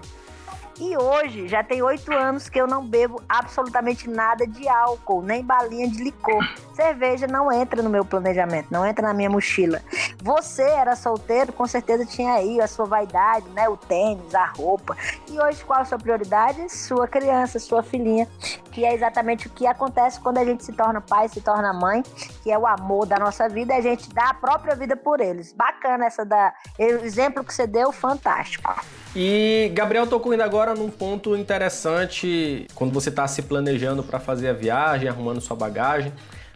[0.81, 5.45] E hoje já tem oito anos que eu não bebo absolutamente nada de álcool, nem
[5.45, 6.43] balinha de licor.
[6.73, 9.79] Cerveja não entra no meu planejamento, não entra na minha mochila.
[10.23, 13.69] Você era solteiro, com certeza tinha aí a sua vaidade, né?
[13.69, 14.97] O tênis, a roupa.
[15.29, 16.67] E hoje qual a sua prioridade?
[16.73, 18.27] Sua criança, sua filhinha,
[18.71, 22.01] que é exatamente o que acontece quando a gente se torna pai, se torna mãe,
[22.41, 25.53] que é o amor da nossa vida, a gente dá a própria vida por eles.
[25.53, 28.73] Bacana essa da exemplo que você deu, fantástico.
[29.15, 34.47] E Gabriel tocou ainda agora num ponto interessante quando você está se planejando para fazer
[34.49, 36.13] a viagem, arrumando sua bagagem,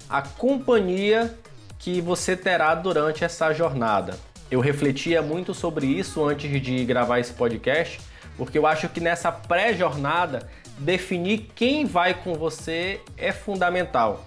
[0.10, 1.38] a companhia
[1.78, 4.18] que você terá durante essa jornada.
[4.50, 8.00] Eu refletia muito sobre isso antes de gravar esse podcast,
[8.38, 14.26] Porque eu acho que nessa pré-jornada, definir quem vai com você é fundamental.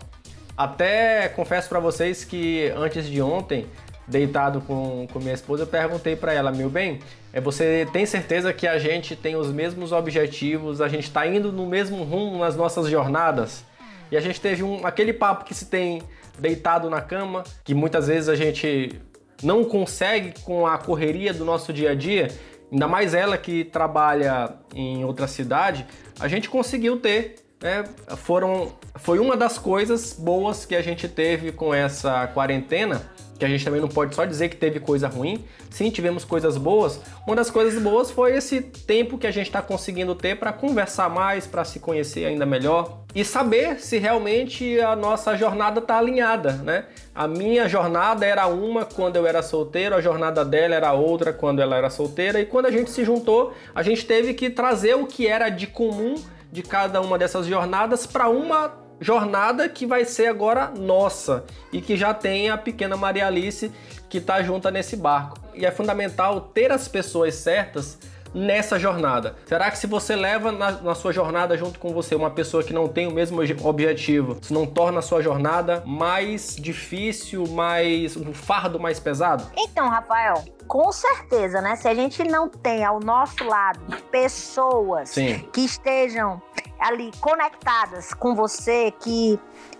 [0.56, 3.66] Até confesso para vocês que antes de ontem,
[4.08, 7.00] deitado com, com minha esposa, eu perguntei para ela, meu bem,
[7.32, 11.52] é, você tem certeza que a gente tem os mesmos objetivos, a gente está indo
[11.52, 13.64] no mesmo rumo nas nossas jornadas?
[14.10, 16.02] E a gente teve um, aquele papo que se tem
[16.38, 18.98] deitado na cama, que muitas vezes a gente
[19.42, 22.28] não consegue com a correria do nosso dia a dia,
[22.72, 25.86] ainda mais ela que trabalha em outra cidade,
[26.18, 27.36] a gente conseguiu ter.
[27.60, 27.84] Né?
[28.16, 33.02] Foram, foi uma das coisas boas que a gente teve com essa quarentena
[33.38, 35.44] que a gente também não pode só dizer que teve coisa ruim.
[35.70, 37.00] Sim, tivemos coisas boas.
[37.26, 41.08] Uma das coisas boas foi esse tempo que a gente está conseguindo ter para conversar
[41.08, 46.52] mais, para se conhecer ainda melhor e saber se realmente a nossa jornada está alinhada,
[46.52, 46.84] né?
[47.14, 51.60] A minha jornada era uma quando eu era solteiro, a jornada dela era outra quando
[51.60, 55.06] ela era solteira e quando a gente se juntou, a gente teve que trazer o
[55.06, 56.16] que era de comum
[56.50, 61.96] de cada uma dessas jornadas para uma jornada que vai ser agora nossa e que
[61.96, 63.72] já tem a pequena Maria Alice
[64.08, 65.38] que está junta nesse barco.
[65.54, 67.98] E é fundamental ter as pessoas certas
[68.34, 69.36] nessa jornada?
[69.46, 72.72] Será que se você leva na, na, sua jornada junto com você uma pessoa que
[72.72, 78.32] não tem o mesmo objetivo, isso não torna a sua jornada mais difícil, mais um
[78.32, 79.44] fardo mais pesado?
[79.56, 81.76] Então, Rafael, com certeza, né?
[81.76, 83.80] Se a gente não tem ao nosso lado
[84.10, 85.38] pessoas Sim.
[85.52, 86.40] que estejam
[86.78, 89.38] ali conectadas com você, que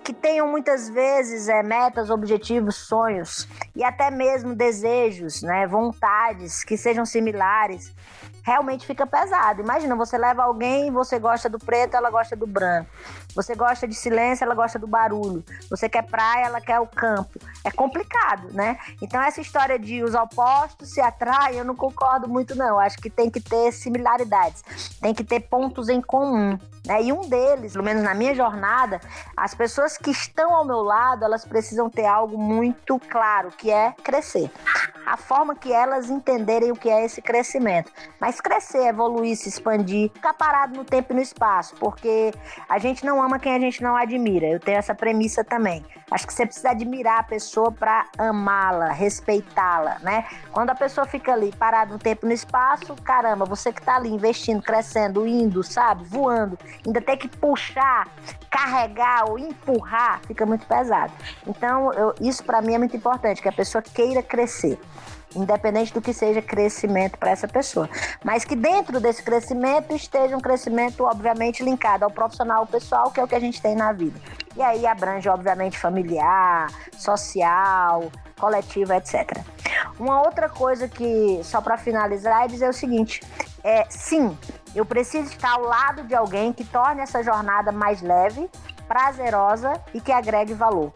[0.09, 6.79] que tenham muitas vezes é, metas, objetivos, sonhos e até mesmo desejos, né, vontades que
[6.79, 7.95] sejam similares,
[8.49, 9.61] realmente fica pesado.
[9.61, 12.91] Imagina, você leva alguém, você gosta do preto, ela gosta do branco.
[13.35, 15.45] Você gosta de silêncio, ela gosta do barulho.
[15.69, 17.39] Você quer praia, ela quer o campo.
[17.63, 18.79] É complicado, né?
[19.03, 22.79] Então essa história de os opostos se atraem, eu não concordo muito não.
[22.79, 24.65] Acho que tem que ter similaridades,
[25.01, 26.59] tem que ter pontos em comum.
[26.89, 27.03] Né?
[27.03, 28.99] E um deles, pelo menos na minha jornada,
[29.37, 33.93] as pessoas que estão ao meu lado, elas precisam ter algo muito claro, que é
[34.03, 34.51] crescer.
[35.05, 37.93] A forma que elas entenderem o que é esse crescimento.
[38.19, 42.33] Mas crescer, evoluir, se expandir, ficar parado no tempo e no espaço, porque
[42.69, 44.47] a gente não ama quem a gente não admira.
[44.47, 45.85] Eu tenho essa premissa também.
[46.11, 50.27] Acho que você precisa admirar a pessoa para amá-la, respeitá-la, né?
[50.53, 53.97] Quando a pessoa fica ali parada no tempo e no espaço, caramba, você que tá
[53.97, 58.09] ali investindo, crescendo, indo, sabe, voando, ainda ter que puxar,
[58.51, 61.13] carregar ou empurrar, fica muito pesado.
[61.47, 64.79] Então, eu, isso para mim é muito importante, que a pessoa queira crescer
[65.35, 67.89] independente do que seja crescimento para essa pessoa.
[68.25, 73.21] Mas que dentro desse crescimento esteja um crescimento, obviamente, linkado ao profissional, ao pessoal, que
[73.21, 74.19] é o que a gente tem na vida.
[74.57, 79.39] E aí abrange, obviamente, familiar, social, coletiva, etc.
[79.99, 83.21] Uma outra coisa que, só para finalizar, é dizer o seguinte:
[83.63, 84.37] é sim,
[84.75, 88.49] eu preciso estar ao lado de alguém que torne essa jornada mais leve,
[88.87, 90.93] prazerosa e que agregue valor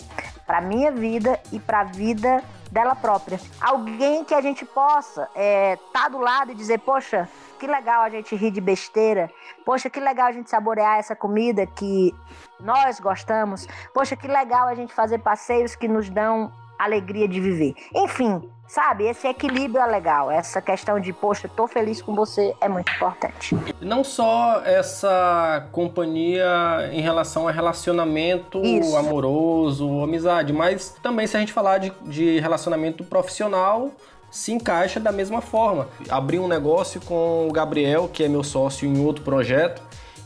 [0.47, 2.43] para minha vida e para a vida
[2.73, 3.39] dela própria.
[3.61, 7.29] Alguém que a gente possa estar é, tá do lado e dizer, poxa,
[7.61, 9.31] que legal a gente rir de besteira.
[9.63, 12.15] Poxa, que legal a gente saborear essa comida que
[12.59, 13.69] nós gostamos.
[13.93, 16.51] Poxa, que legal a gente fazer passeios que nos dão
[16.85, 17.75] alegria de viver.
[17.95, 20.31] Enfim, sabe, esse equilíbrio é legal.
[20.31, 23.57] Essa questão de, poxa, tô feliz com você é muito importante.
[23.81, 28.97] Não só essa companhia em relação a relacionamento Isso.
[28.97, 33.91] amoroso, amizade, mas também se a gente falar de, de relacionamento profissional,
[34.31, 35.89] se encaixa da mesma forma.
[36.09, 39.83] Abri um negócio com o Gabriel, que é meu sócio em outro projeto,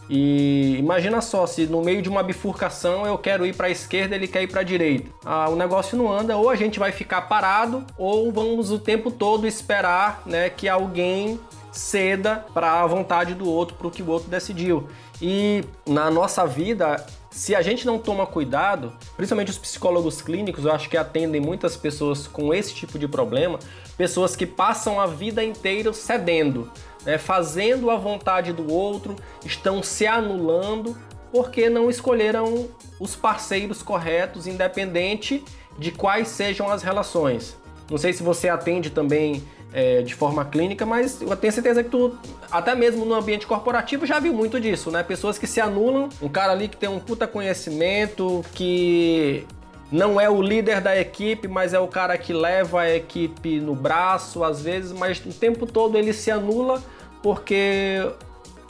[0.09, 4.15] e imagina só, se no meio de uma bifurcação eu quero ir para a esquerda,
[4.15, 5.11] ele quer ir para a direita.
[5.25, 9.11] Ah, o negócio não anda, ou a gente vai ficar parado, ou vamos o tempo
[9.11, 11.41] todo esperar né, que alguém
[11.73, 14.89] ceda para a vontade do outro, para o que o outro decidiu.
[15.21, 20.73] E na nossa vida, se a gente não toma cuidado, principalmente os psicólogos clínicos, eu
[20.73, 23.59] acho que atendem muitas pessoas com esse tipo de problema,
[23.97, 26.71] pessoas que passam a vida inteira cedendo
[27.07, 30.97] né, fazendo a vontade do outro, estão se anulando
[31.33, 35.45] porque não escolheram os parceiros corretos, independente
[35.79, 37.57] de quais sejam as relações.
[37.91, 39.43] Não sei se você atende também
[39.73, 42.17] é, de forma clínica, mas eu tenho certeza que tu,
[42.51, 45.03] até mesmo no ambiente corporativo, já viu muito disso, né?
[45.03, 49.47] Pessoas que se anulam, um cara ali que tem um puta conhecimento, que
[49.93, 53.75] não é o líder da equipe, mas é o cara que leva a equipe no
[53.75, 56.83] braço, às vezes, mas o tempo todo ele se anula
[57.27, 58.09] porque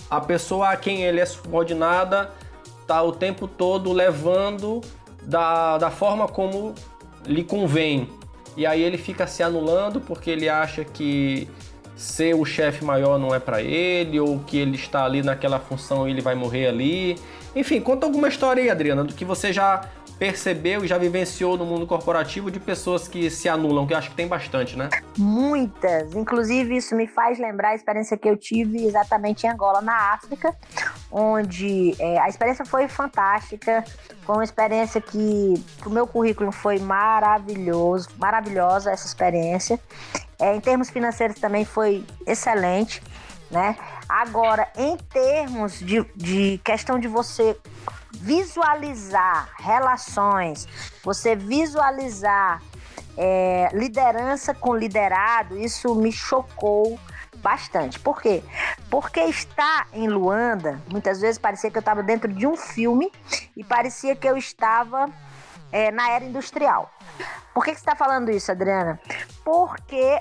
[0.08, 2.30] a pessoa a quem ele é subordinada
[2.80, 4.80] está o tempo todo levando
[5.22, 6.74] da, da forma como
[7.26, 8.08] lhe convém.
[8.56, 11.46] E aí ele fica se anulando porque ele acha que
[11.94, 16.08] ser o chefe maior não é para ele, ou que ele está ali naquela função
[16.08, 17.18] e ele vai morrer ali.
[17.54, 19.82] Enfim, conta alguma história aí, Adriana, do que você já
[20.18, 24.10] percebeu e já vivenciou no mundo corporativo de pessoas que se anulam, que eu acho
[24.10, 24.88] que tem bastante, né?
[25.18, 26.14] Muitas.
[26.14, 30.54] Inclusive, isso me faz lembrar a experiência que eu tive exatamente em Angola, na África,
[31.10, 33.84] onde é, a experiência foi fantástica.
[34.22, 39.78] Foi uma experiência que, o meu currículo foi maravilhoso, maravilhosa essa experiência.
[40.38, 43.02] É, em termos financeiros também foi excelente.
[43.50, 43.76] Né?
[44.08, 47.56] Agora, em termos de, de questão de você
[48.12, 50.66] visualizar relações,
[51.04, 52.60] você visualizar
[53.16, 56.98] é, liderança com liderado, isso me chocou
[57.36, 58.00] bastante.
[58.00, 58.42] Por quê?
[58.90, 63.12] Porque estar em Luanda, muitas vezes parecia que eu estava dentro de um filme
[63.56, 65.08] e parecia que eu estava
[65.70, 66.90] é, na era industrial.
[67.54, 69.00] Por que, que você está falando isso, Adriana?
[69.44, 70.20] Porque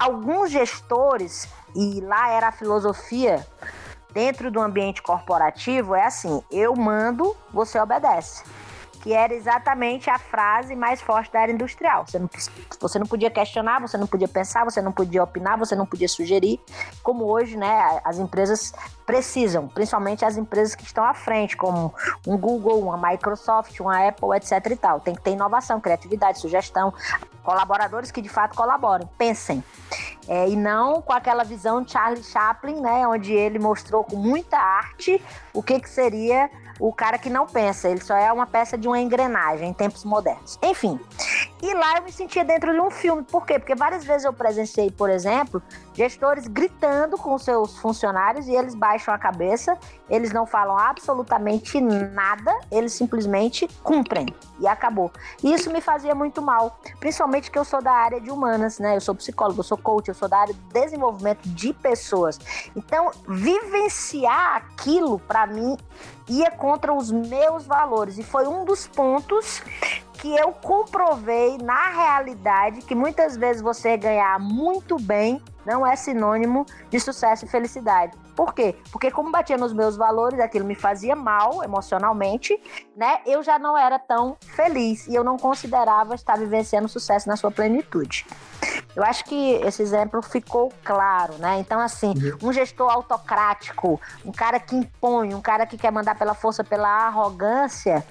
[0.00, 3.46] alguns gestores, e lá era a filosofia
[4.12, 8.42] dentro do ambiente corporativo é assim: eu mando, você obedece.
[9.00, 12.06] Que era exatamente a frase mais forte da era industrial.
[12.06, 12.28] Você não,
[12.80, 16.08] você não podia questionar, você não podia pensar, você não podia opinar, você não podia
[16.08, 16.60] sugerir.
[17.02, 18.72] Como hoje, né, as empresas
[19.06, 21.92] precisam, principalmente as empresas que estão à frente, como
[22.26, 24.52] um Google, uma Microsoft, uma Apple, etc.
[24.70, 25.00] e tal.
[25.00, 26.92] Tem que ter inovação, criatividade, sugestão,
[27.42, 29.64] colaboradores que de fato colaborem, pensem.
[30.28, 34.56] É, e não com aquela visão de Charlie Chaplin, né, onde ele mostrou com muita
[34.56, 35.20] arte
[35.52, 38.88] o que, que seria o cara que não pensa, ele só é uma peça de
[38.88, 40.58] uma engrenagem em tempos modernos.
[40.62, 40.98] Enfim,
[41.62, 43.22] e lá eu me sentia dentro de um filme.
[43.22, 43.58] Por quê?
[43.58, 45.62] Porque várias vezes eu presenciei, por exemplo,
[45.94, 52.58] gestores gritando com seus funcionários e eles baixam a cabeça, eles não falam absolutamente nada,
[52.70, 54.26] eles simplesmente cumprem
[54.58, 55.12] e acabou.
[55.42, 58.96] E isso me fazia muito mal, principalmente que eu sou da área de humanas, né?
[58.96, 62.38] Eu sou psicólogo, eu sou coach, eu sou da área de desenvolvimento de pessoas.
[62.74, 65.76] Então, vivenciar aquilo para mim
[66.28, 69.62] ia contra os meus valores e foi um dos pontos
[70.20, 76.66] que eu comprovei na realidade que muitas vezes você ganhar muito bem não é sinônimo
[76.90, 78.16] de sucesso e felicidade.
[78.36, 78.76] Por quê?
[78.92, 82.58] Porque como batia nos meus valores, aquilo me fazia mal emocionalmente,
[82.96, 83.20] né?
[83.26, 87.50] Eu já não era tão feliz e eu não considerava estar vivenciando sucesso na sua
[87.50, 88.26] plenitude.
[88.94, 91.58] Eu acho que esse exemplo ficou claro, né?
[91.60, 92.48] Então, assim, uhum.
[92.48, 96.88] um gestor autocrático, um cara que impõe, um cara que quer mandar pela força, pela
[96.88, 98.04] arrogância,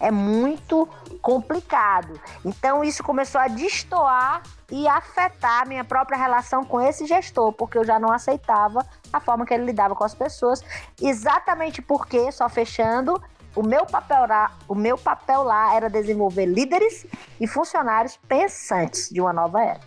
[0.00, 0.88] é muito
[1.20, 2.18] complicado.
[2.44, 7.76] Então isso começou a destoar e afetar a minha própria relação com esse gestor, porque
[7.76, 10.64] eu já não aceitava a forma que ele lidava com as pessoas,
[11.00, 13.20] exatamente porque, só fechando,
[13.54, 17.04] o meu papel lá, o meu papel lá era desenvolver líderes
[17.40, 19.80] e funcionários pensantes de uma nova era.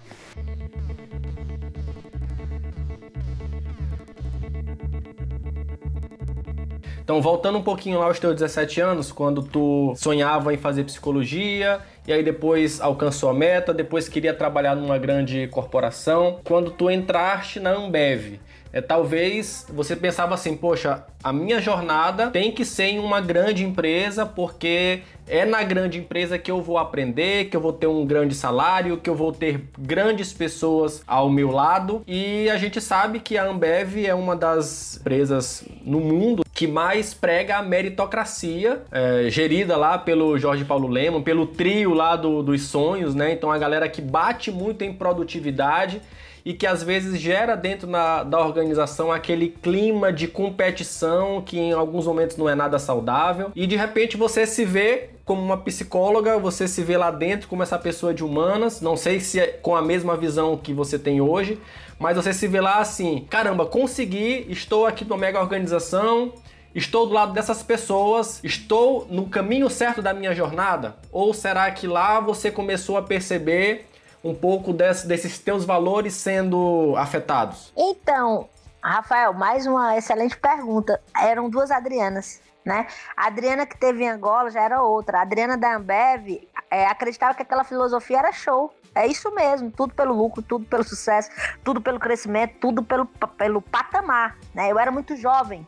[7.03, 11.81] Então, voltando um pouquinho lá aos teus 17 anos, quando tu sonhava em fazer psicologia,
[12.07, 17.59] e aí depois alcançou a meta, depois queria trabalhar numa grande corporação, quando tu entraste
[17.59, 18.39] na Ambev,
[18.73, 23.63] é, talvez você pensava assim, poxa, a minha jornada tem que ser em uma grande
[23.63, 28.03] empresa, porque é na grande empresa que eu vou aprender, que eu vou ter um
[28.03, 32.01] grande salário, que eu vou ter grandes pessoas ao meu lado.
[32.07, 37.13] E a gente sabe que a Ambev é uma das empresas no mundo que mais
[37.13, 42.63] prega a meritocracia, é, gerida lá pelo Jorge Paulo Leman, pelo trio lá do, dos
[42.63, 43.33] sonhos, né?
[43.33, 46.01] Então a galera que bate muito em produtividade
[46.45, 51.71] e que às vezes gera dentro na, da organização aquele clima de competição que em
[51.71, 56.37] alguns momentos não é nada saudável e de repente você se vê como uma psicóloga,
[56.37, 59.75] você se vê lá dentro como essa pessoa de humanas, não sei se é com
[59.75, 61.57] a mesma visão que você tem hoje,
[61.97, 66.33] mas você se vê lá assim, caramba, consegui, estou aqui numa mega organização,
[66.75, 68.39] Estou do lado dessas pessoas?
[68.43, 70.95] Estou no caminho certo da minha jornada?
[71.11, 73.85] Ou será que lá você começou a perceber
[74.23, 77.73] um pouco desse, desses teus valores sendo afetados?
[77.75, 78.47] Então,
[78.81, 81.01] Rafael, mais uma excelente pergunta.
[81.15, 82.87] Eram duas Adrianas, né?
[83.17, 85.19] A Adriana que teve em Angola já era outra.
[85.19, 88.73] A Adriana da Ambev é, acreditava que aquela filosofia era show.
[88.95, 91.29] É isso mesmo, tudo pelo lucro, tudo pelo sucesso,
[91.63, 94.37] tudo pelo crescimento, tudo pelo, pelo patamar.
[94.53, 94.71] Né?
[94.71, 95.65] Eu era muito jovem,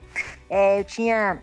[0.47, 1.41] é, eu tinha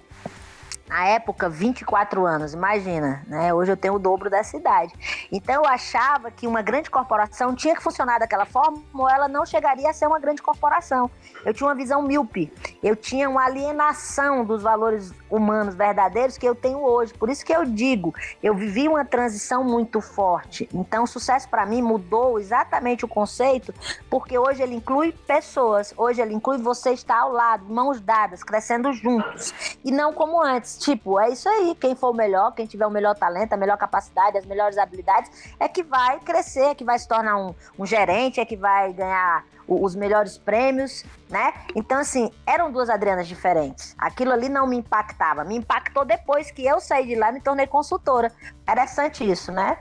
[0.92, 3.54] Na época, 24 anos, imagina, né?
[3.54, 4.92] Hoje eu tenho o dobro dessa idade.
[5.32, 9.46] Então eu achava que uma grande corporação tinha que funcionar daquela forma ou ela não
[9.46, 11.10] chegaria a ser uma grande corporação.
[11.46, 12.52] Eu tinha uma visão míope,
[12.82, 17.14] eu tinha uma alienação dos valores humanos verdadeiros que eu tenho hoje.
[17.14, 20.68] Por isso que eu digo, eu vivi uma transição muito forte.
[20.74, 23.72] Então o sucesso para mim mudou exatamente o conceito,
[24.10, 28.92] porque hoje ele inclui pessoas, hoje ele inclui você estar ao lado, mãos dadas, crescendo
[28.92, 29.54] juntos.
[29.82, 32.90] E não como antes, tipo, é isso aí, quem for o melhor, quem tiver o
[32.90, 36.98] melhor talento, a melhor capacidade, as melhores habilidades, é que vai crescer, é que vai
[36.98, 41.54] se tornar um, um gerente, é que vai ganhar os melhores prêmios, né?
[41.74, 43.94] Então, assim, eram duas Adrianas diferentes.
[43.96, 45.44] Aquilo ali não me impactava.
[45.44, 48.30] Me impactou depois que eu saí de lá e me tornei consultora.
[48.62, 49.78] Interessante isso, né?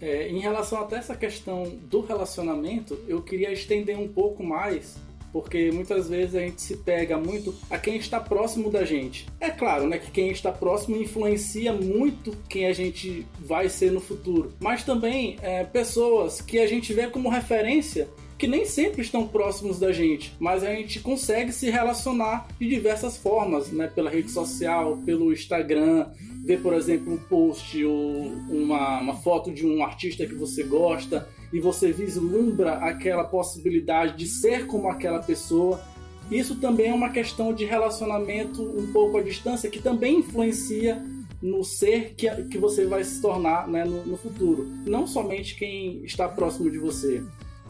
[0.00, 4.96] É, em relação até essa questão do relacionamento, eu queria estender um pouco mais
[5.34, 9.26] porque muitas vezes a gente se pega muito a quem está próximo da gente.
[9.40, 14.00] É claro, né, que quem está próximo influencia muito quem a gente vai ser no
[14.00, 18.08] futuro, mas também é, pessoas que a gente vê como referência
[18.38, 23.16] que nem sempre estão próximos da gente, mas a gente consegue se relacionar de diversas
[23.16, 23.86] formas, né?
[23.86, 26.08] Pela rede social, pelo Instagram,
[26.44, 31.28] ver, por exemplo, um post ou uma, uma foto de um artista que você gosta
[31.54, 35.80] e você vislumbra aquela possibilidade de ser como aquela pessoa.
[36.28, 41.00] Isso também é uma questão de relacionamento um pouco à distância que também influencia
[41.40, 44.66] no ser que, que você vai se tornar né, no, no futuro.
[44.84, 47.22] Não somente quem está próximo de você.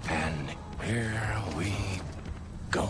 [0.08, 0.48] And
[0.82, 1.70] here we
[2.72, 2.88] go.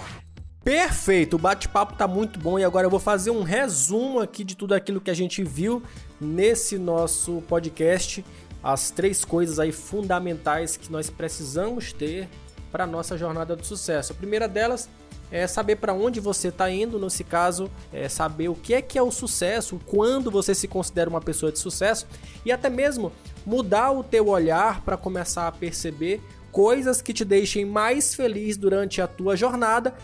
[0.62, 4.56] Perfeito, o bate-papo tá muito bom e agora eu vou fazer um resumo aqui de
[4.56, 5.82] tudo aquilo que a gente viu
[6.20, 8.24] nesse nosso podcast,
[8.64, 12.26] as três coisas aí fundamentais que nós precisamos ter
[12.72, 14.12] para nossa jornada do sucesso.
[14.12, 14.88] A primeira delas
[15.30, 18.98] é saber para onde você está indo, nesse caso, é saber o que é que
[18.98, 22.06] é o sucesso, quando você se considera uma pessoa de sucesso
[22.44, 23.12] e até mesmo
[23.44, 29.02] mudar o teu olhar para começar a perceber coisas que te deixem mais feliz durante
[29.02, 29.94] a tua jornada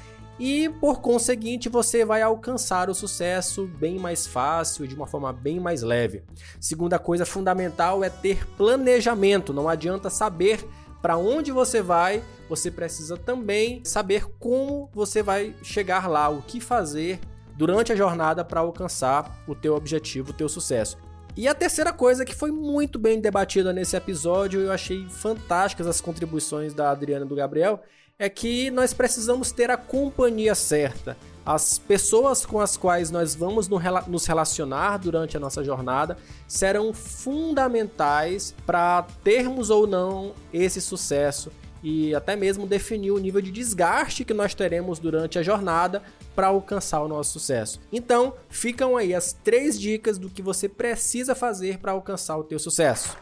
[0.40, 5.60] e por conseguinte você vai alcançar o sucesso bem mais fácil, de uma forma bem
[5.60, 6.22] mais leve.
[6.58, 10.66] Segunda coisa fundamental é ter planejamento, não adianta saber
[11.02, 16.58] para onde você vai, você precisa também saber como você vai chegar lá, o que
[16.58, 17.20] fazer
[17.54, 20.96] durante a jornada para alcançar o teu objetivo, o teu sucesso.
[21.36, 26.00] E a terceira coisa que foi muito bem debatida nesse episódio, eu achei fantásticas as
[26.00, 27.82] contribuições da Adriana e do Gabriel,
[28.20, 31.16] é que nós precisamos ter a companhia certa.
[31.44, 38.54] As pessoas com as quais nós vamos nos relacionar durante a nossa jornada serão fundamentais
[38.66, 41.50] para termos ou não esse sucesso
[41.82, 46.02] e até mesmo definir o nível de desgaste que nós teremos durante a jornada
[46.36, 47.80] para alcançar o nosso sucesso.
[47.90, 52.58] Então, ficam aí as três dicas do que você precisa fazer para alcançar o teu
[52.58, 53.16] sucesso.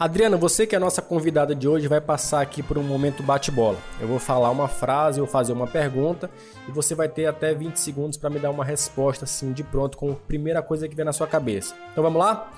[0.00, 3.22] Adriana, você que é a nossa convidada de hoje vai passar aqui por um momento
[3.22, 3.76] bate-bola.
[4.00, 6.30] Eu vou falar uma frase, eu vou fazer uma pergunta
[6.66, 9.98] e você vai ter até 20 segundos para me dar uma resposta assim de pronto
[9.98, 11.74] com a primeira coisa que vem na sua cabeça.
[11.92, 12.50] Então vamos lá?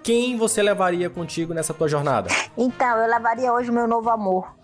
[0.00, 2.30] Quem você levaria contigo nessa tua jornada?
[2.56, 4.54] Então, eu levaria hoje o meu novo amor.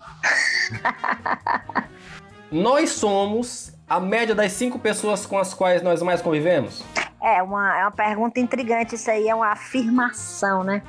[2.49, 6.85] nós somos a média das cinco pessoas com as quais nós mais convivemos?
[7.23, 10.83] É uma, é uma pergunta intrigante, isso aí é uma afirmação, né?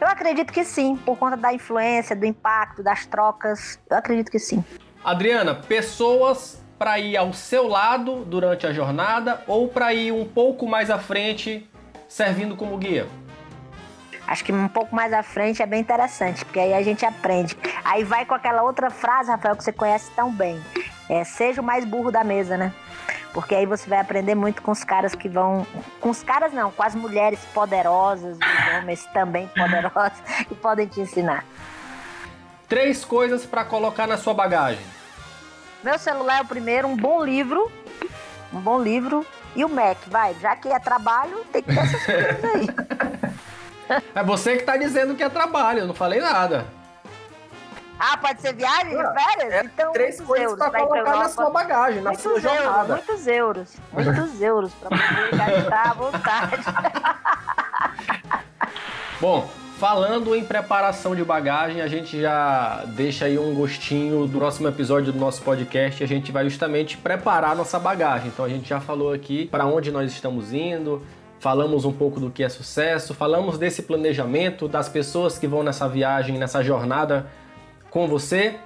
[0.00, 3.78] Eu acredito que sim, por conta da influência, do impacto, das trocas.
[3.90, 4.64] Eu acredito que sim.
[5.04, 10.66] Adriana, pessoas para ir ao seu lado durante a jornada ou para ir um pouco
[10.66, 11.68] mais à frente
[12.08, 13.06] servindo como guia?
[14.26, 17.56] Acho que um pouco mais à frente é bem interessante, porque aí a gente aprende.
[17.84, 20.58] Aí vai com aquela outra frase, Rafael, que você conhece tão bem.
[21.08, 22.72] É, seja o mais burro da mesa, né?
[23.36, 25.66] Porque aí você vai aprender muito com os caras que vão.
[26.00, 30.18] Com os caras não, com as mulheres poderosas, os homens também poderosos,
[30.48, 31.44] que podem te ensinar.
[32.66, 34.82] Três coisas para colocar na sua bagagem.
[35.84, 37.70] Meu celular é o primeiro, um bom livro.
[38.50, 39.26] Um bom livro.
[39.54, 40.34] E o Mac, vai.
[40.40, 42.66] Já que é trabalho, tem que ter essas coisas aí.
[44.16, 46.66] É você que tá dizendo que é trabalho, eu não falei nada.
[47.98, 49.52] Ah, pode ser viagem de férias?
[49.52, 52.94] É então, três coisas euros pra colocar na sua bagagem, na muitos sua euros, jornada.
[52.94, 56.62] Muitos euros, muitos euros pra poder gastar à vontade.
[59.20, 64.66] Bom, Falando em preparação de bagagem, a gente já deixa aí um gostinho do próximo
[64.68, 66.02] episódio do nosso podcast.
[66.02, 68.28] A gente vai justamente preparar nossa bagagem.
[68.28, 71.02] Então a gente já falou aqui para onde nós estamos indo,
[71.38, 75.86] falamos um pouco do que é sucesso, falamos desse planejamento, das pessoas que vão nessa
[75.86, 77.26] viagem, nessa jornada
[77.90, 78.56] com você.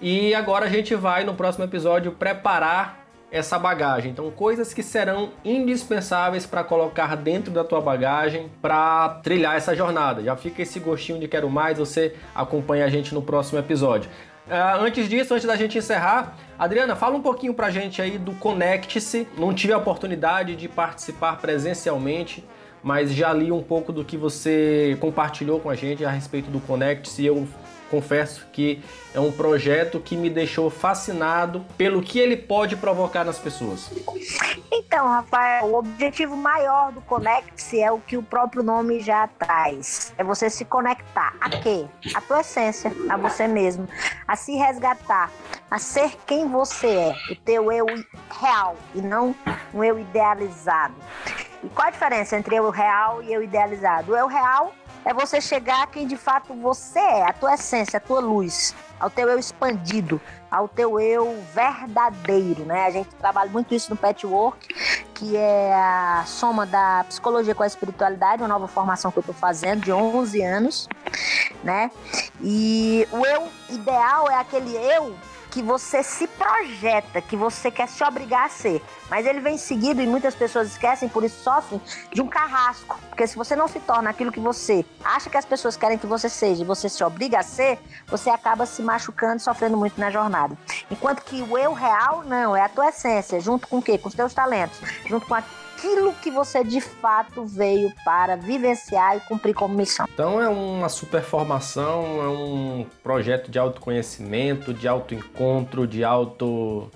[0.00, 4.10] E agora a gente vai no próximo episódio preparar essa bagagem.
[4.10, 10.22] Então, coisas que serão indispensáveis para colocar dentro da tua bagagem para trilhar essa jornada.
[10.22, 14.10] Já fica esse gostinho de quero mais, você acompanha a gente no próximo episódio.
[14.46, 18.32] Uh, antes disso, antes da gente encerrar, Adriana, fala um pouquinho pra gente aí do
[18.32, 19.28] Conecte-se.
[19.36, 22.42] Não tive a oportunidade de participar presencialmente,
[22.82, 26.60] mas já li um pouco do que você compartilhou com a gente a respeito do
[26.60, 27.24] Conecte-se.
[27.24, 27.46] Eu
[27.90, 28.82] confesso que
[29.14, 33.90] é um projeto que me deixou fascinado pelo que ele pode provocar nas pessoas.
[34.70, 40.12] Então, Rafael, o objetivo maior do Conecte-se é o que o próprio nome já traz.
[40.16, 41.86] É você se conectar a quê?
[42.14, 43.88] A tua essência, a você mesmo,
[44.26, 45.30] a se resgatar,
[45.70, 47.86] a ser quem você é, o teu eu
[48.40, 49.34] real e não
[49.74, 50.94] um eu idealizado.
[51.62, 54.12] E qual a diferença entre eu real e eu idealizado?
[54.12, 54.72] O real
[55.04, 58.74] é você chegar a quem de fato você é, a tua essência, a tua luz,
[59.00, 62.86] ao teu eu expandido, ao teu eu verdadeiro, né?
[62.86, 64.68] A gente trabalha muito isso no Patchwork,
[65.14, 69.32] que é a soma da psicologia com a espiritualidade, uma nova formação que eu tô
[69.32, 70.88] fazendo de 11 anos,
[71.64, 71.90] né?
[72.40, 75.14] E o eu ideal é aquele eu
[75.50, 78.82] que você se projeta, que você quer se obrigar a ser.
[79.10, 81.80] Mas ele vem seguido, e muitas pessoas esquecem, por isso sofrem,
[82.12, 82.98] de um carrasco.
[83.08, 86.06] Porque se você não se torna aquilo que você acha que as pessoas querem que
[86.06, 89.98] você seja e você se obriga a ser, você acaba se machucando e sofrendo muito
[90.00, 90.56] na jornada.
[90.90, 93.98] Enquanto que o eu real, não, é a tua essência, junto com o quê?
[93.98, 95.42] Com os teus talentos, junto com a
[95.78, 100.06] aquilo que você de fato veio para vivenciar e cumprir como missão.
[100.12, 106.90] Então é uma super formação, é um projeto de autoconhecimento, de autoencontro, de auto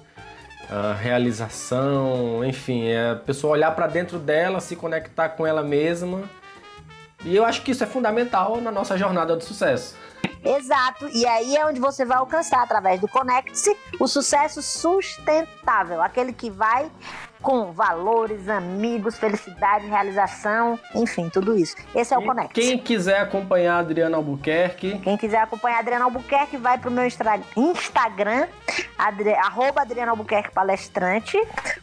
[0.68, 6.28] uh, realização, enfim, é a pessoa olhar para dentro dela, se conectar com ela mesma.
[7.24, 9.95] E eu acho que isso é fundamental na nossa jornada do sucesso.
[10.45, 16.33] Exato, e aí é onde você vai alcançar, através do Conecte-se, o sucesso sustentável, aquele
[16.33, 16.91] que vai
[17.43, 21.76] com valores, amigos, felicidade, realização, enfim, tudo isso.
[21.95, 22.61] Esse é o Conecte.
[22.61, 24.99] Quem quiser acompanhar a Adriana Albuquerque.
[25.01, 28.47] Quem quiser acompanhar a Adriana Albuquerque, vai pro meu Instagram,
[28.97, 29.34] Adri...
[29.34, 31.36] arroba Adriana Albuquerque Palestrante,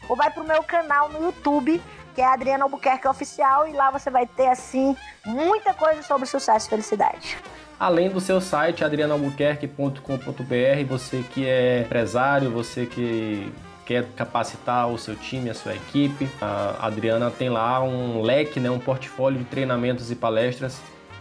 [0.08, 1.82] ou vai pro meu canal no YouTube,
[2.16, 4.96] que é Adriana Albuquerque Oficial, e lá você vai ter, assim,
[5.26, 7.38] muita coisa sobre sucesso e felicidade
[7.80, 13.50] além do seu site adrianalbuquerque.com.br, você que é empresário, você que
[13.90, 18.70] quer capacitar o seu time, a sua equipe, a Adriana tem lá um leque, né,
[18.70, 20.80] um portfólio de treinamentos e palestras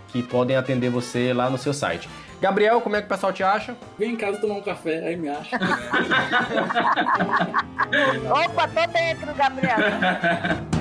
[0.08, 2.10] que podem atender você lá no seu site.
[2.42, 3.74] Gabriel, como é que o pessoal te acha?
[3.98, 5.56] Vem em casa tomar um café, aí me acha.
[8.30, 9.78] Opa, tô dentro, Gabriel.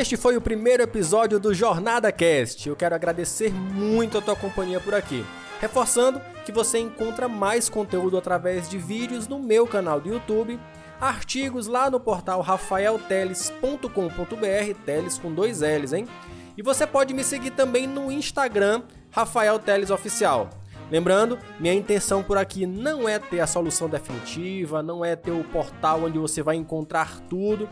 [0.00, 2.66] Este foi o primeiro episódio do Jornada Cast.
[2.66, 5.22] Eu quero agradecer muito a tua companhia por aqui.
[5.60, 10.58] Reforçando que você encontra mais conteúdo através de vídeos no meu canal do YouTube,
[10.98, 16.08] artigos lá no portal rafaelteles.com.br, teles com dois L's, hein?
[16.56, 20.48] E você pode me seguir também no Instagram, Rafael Teles Oficial.
[20.90, 25.44] Lembrando, minha intenção por aqui não é ter a solução definitiva, não é ter o
[25.44, 27.68] portal onde você vai encontrar tudo.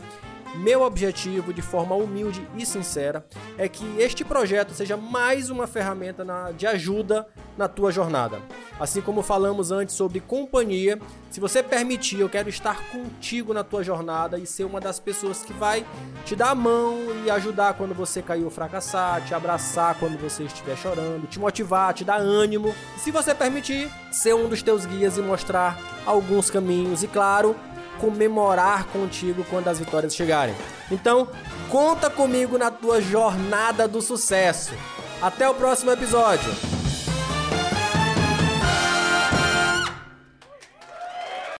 [0.55, 3.25] Meu objetivo, de forma humilde e sincera,
[3.57, 7.27] é que este projeto seja mais uma ferramenta na, de ajuda
[7.57, 8.41] na tua jornada.
[8.79, 13.83] Assim como falamos antes sobre companhia, se você permitir, eu quero estar contigo na tua
[13.83, 15.85] jornada e ser uma das pessoas que vai
[16.25, 20.43] te dar a mão e ajudar quando você cair ou fracassar, te abraçar quando você
[20.43, 22.73] estiver chorando, te motivar, te dar ânimo.
[22.97, 27.55] E se você permitir, ser um dos teus guias e mostrar alguns caminhos e, claro,
[27.99, 30.55] comemorar contigo quando as vitórias chegarem.
[30.89, 31.27] Então,
[31.69, 34.73] conta comigo na tua jornada do sucesso.
[35.21, 36.49] Até o próximo episódio.